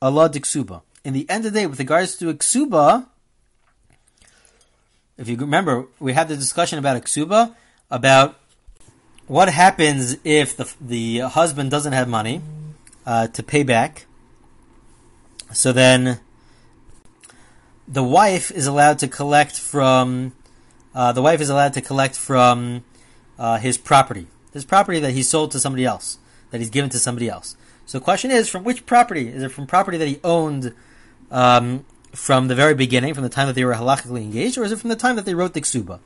Allah 0.00 0.30
diksuba. 0.30 0.82
In 1.04 1.12
the 1.12 1.28
end 1.28 1.44
of 1.44 1.52
the 1.52 1.60
day, 1.60 1.66
with 1.66 1.78
regards 1.78 2.16
to 2.16 2.32
iksuba, 2.32 3.06
if 5.18 5.28
you 5.28 5.36
remember, 5.36 5.86
we 6.00 6.14
had 6.14 6.28
the 6.28 6.36
discussion 6.36 6.78
about 6.78 7.00
iksuba, 7.02 7.54
about 7.90 8.38
what 9.26 9.48
happens 9.48 10.16
if 10.24 10.56
the 10.56 10.72
the 10.80 11.18
husband 11.20 11.70
doesn't 11.70 11.92
have 11.92 12.08
money 12.08 12.42
uh, 13.06 13.28
to 13.28 13.42
pay 13.42 13.62
back? 13.62 14.06
So 15.52 15.72
then, 15.72 16.20
the 17.86 18.02
wife 18.02 18.50
is 18.50 18.66
allowed 18.66 18.98
to 19.00 19.08
collect 19.08 19.58
from 19.58 20.32
uh, 20.94 21.12
the 21.12 21.22
wife 21.22 21.40
is 21.40 21.50
allowed 21.50 21.74
to 21.74 21.80
collect 21.80 22.16
from 22.16 22.84
uh, 23.38 23.58
his 23.58 23.78
property, 23.78 24.26
his 24.52 24.64
property 24.64 25.00
that 25.00 25.12
he 25.12 25.22
sold 25.22 25.50
to 25.52 25.60
somebody 25.60 25.84
else, 25.84 26.18
that 26.50 26.58
he's 26.58 26.70
given 26.70 26.90
to 26.90 26.98
somebody 26.98 27.28
else. 27.28 27.56
So 27.86 27.98
the 27.98 28.04
question 28.04 28.30
is, 28.30 28.48
from 28.48 28.64
which 28.64 28.86
property? 28.86 29.28
Is 29.28 29.42
it 29.42 29.50
from 29.50 29.66
property 29.66 29.98
that 29.98 30.08
he 30.08 30.20
owned 30.22 30.74
um, 31.30 31.84
from 32.12 32.48
the 32.48 32.54
very 32.54 32.74
beginning, 32.74 33.14
from 33.14 33.22
the 33.22 33.28
time 33.28 33.46
that 33.46 33.54
they 33.54 33.64
were 33.64 33.74
halachically 33.74 34.22
engaged, 34.22 34.58
or 34.58 34.64
is 34.64 34.72
it 34.72 34.78
from 34.78 34.90
the 34.90 34.96
time 34.96 35.16
that 35.16 35.24
they 35.24 35.34
wrote 35.34 35.54
the 35.54 35.60
ksuba? 35.60 35.98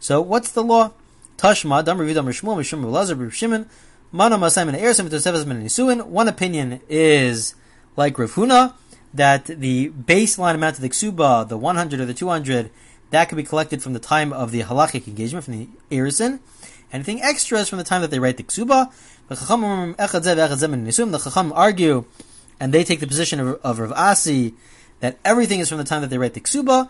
So 0.00 0.20
what's 0.20 0.50
the 0.50 0.62
law? 0.62 0.92
Tashma, 1.36 1.84
Dam 1.84 1.98
Rav 1.98 2.08
Shmuel, 2.08 2.56
Mishum 2.56 2.84
Lazar, 2.90 3.30
Shimon, 3.30 3.68
Mana 4.12 4.38
Masayim 4.38 4.68
and 4.68 4.78
Ben 4.78 5.62
Nisuin. 5.62 6.06
One 6.06 6.28
opinion 6.28 6.80
is 6.88 7.54
like 7.96 8.18
Rav 8.18 8.32
Huna, 8.32 8.74
that 9.12 9.46
the 9.46 9.90
baseline 9.90 10.54
amount 10.54 10.76
of 10.76 10.82
the 10.82 10.88
ksuba, 10.88 11.48
the 11.48 11.56
100 11.56 12.00
or 12.00 12.04
the 12.04 12.14
200, 12.14 12.70
that 13.10 13.28
could 13.28 13.36
be 13.36 13.42
collected 13.42 13.82
from 13.82 13.92
the 13.92 13.98
time 13.98 14.32
of 14.32 14.50
the 14.50 14.62
halachic 14.62 15.06
engagement, 15.06 15.44
from 15.44 15.58
the 15.58 15.68
erusin. 15.90 16.40
Anything 16.92 17.22
extra 17.22 17.58
is 17.58 17.68
from 17.68 17.78
the 17.78 17.84
time 17.84 18.02
that 18.02 18.10
they 18.10 18.18
write 18.18 18.36
the 18.36 18.42
ksuba. 18.42 18.92
The 19.28 19.36
Chacham 21.18 21.52
argue, 21.52 22.04
and 22.60 22.72
they 22.72 22.84
take 22.84 23.00
the 23.00 23.06
position 23.06 23.40
of, 23.40 23.60
of 23.62 23.78
Rav 23.78 23.92
Asi, 23.92 24.54
that 25.00 25.18
everything 25.24 25.60
is 25.60 25.68
from 25.68 25.78
the 25.78 25.84
time 25.84 26.02
that 26.02 26.10
they 26.10 26.18
write 26.18 26.34
the 26.34 26.40
ksuba. 26.40 26.88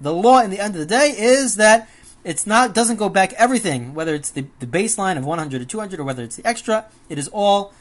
The 0.00 0.12
law 0.12 0.40
in 0.40 0.50
the 0.50 0.60
end 0.60 0.74
of 0.74 0.80
the 0.80 0.86
day 0.86 1.14
is 1.16 1.56
that 1.56 1.88
it's 2.26 2.44
not 2.44 2.74
doesn't 2.74 2.96
go 2.96 3.08
back 3.08 3.32
everything, 3.34 3.94
whether 3.94 4.12
it's 4.12 4.30
the, 4.30 4.46
the 4.58 4.66
baseline 4.66 5.16
of 5.16 5.24
100 5.24 5.62
or 5.62 5.64
200 5.64 6.00
or 6.00 6.04
whether 6.04 6.24
it's 6.24 6.34
the 6.34 6.46
extra. 6.46 6.84
It 7.08 7.18
is 7.18 7.28
all 7.28 7.72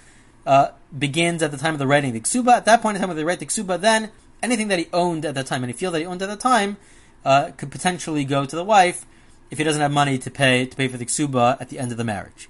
uh, 0.46 0.70
begins 0.98 1.42
at 1.42 1.50
the 1.50 1.58
time 1.58 1.74
of 1.74 1.80
the 1.80 1.88
writing 1.88 2.14
the 2.14 2.22
ksuba. 2.22 2.54
At 2.58 2.66
that 2.66 2.84
point 2.84 2.96
in 2.96 3.02
time 3.02 3.10
when 3.10 3.18
they 3.18 3.24
write 3.24 3.40
the 3.40 3.48
ksuba, 3.48 3.82
then 3.82 4.12
anything 4.44 4.68
that 4.68 4.78
he 4.78 4.88
owned 4.94 5.26
at 5.26 5.34
that 5.34 5.48
time, 5.48 5.64
any 5.64 5.74
field 5.74 5.96
that 5.96 6.00
he 6.00 6.06
owned 6.06 6.22
at 6.22 6.30
the 6.30 6.36
time, 6.36 6.78
uh, 7.26 7.52
could 7.58 7.72
potentially 7.72 8.24
go 8.24 8.46
to 8.46 8.56
the 8.56 8.64
wife 8.64 9.08
if 9.50 9.58
he 9.58 9.64
doesn't 9.64 9.82
have 9.82 9.92
money 9.92 10.20
to 10.20 10.30
pay 10.30 10.68
to 10.68 10.78
pay 10.78 10.88
for 10.88 10.98
the 10.98 11.08
ksuba 11.08 11.60
at 11.60 11.70
the 11.70 11.80
end 11.80 11.92
of 11.92 11.98
the 11.98 12.04
marriage. 12.04 12.48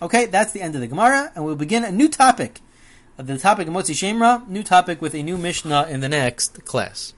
Okay, 0.00 0.24
that's 0.24 0.52
the 0.52 0.62
end 0.62 0.74
of 0.74 0.80
the 0.80 0.86
Gemara, 0.86 1.30
and 1.34 1.44
we'll 1.44 1.56
begin 1.56 1.84
a 1.84 1.92
new 1.92 2.08
topic. 2.08 2.62
The 3.18 3.38
topic 3.38 3.68
of 3.68 3.74
Motzi 3.74 3.94
Shem 3.94 4.20
Ra, 4.20 4.42
new 4.48 4.62
topic 4.62 5.02
with 5.02 5.14
a 5.14 5.22
new 5.22 5.36
Mishnah 5.36 5.88
in 5.90 6.00
the 6.00 6.08
next 6.08 6.64
class. 6.64 7.12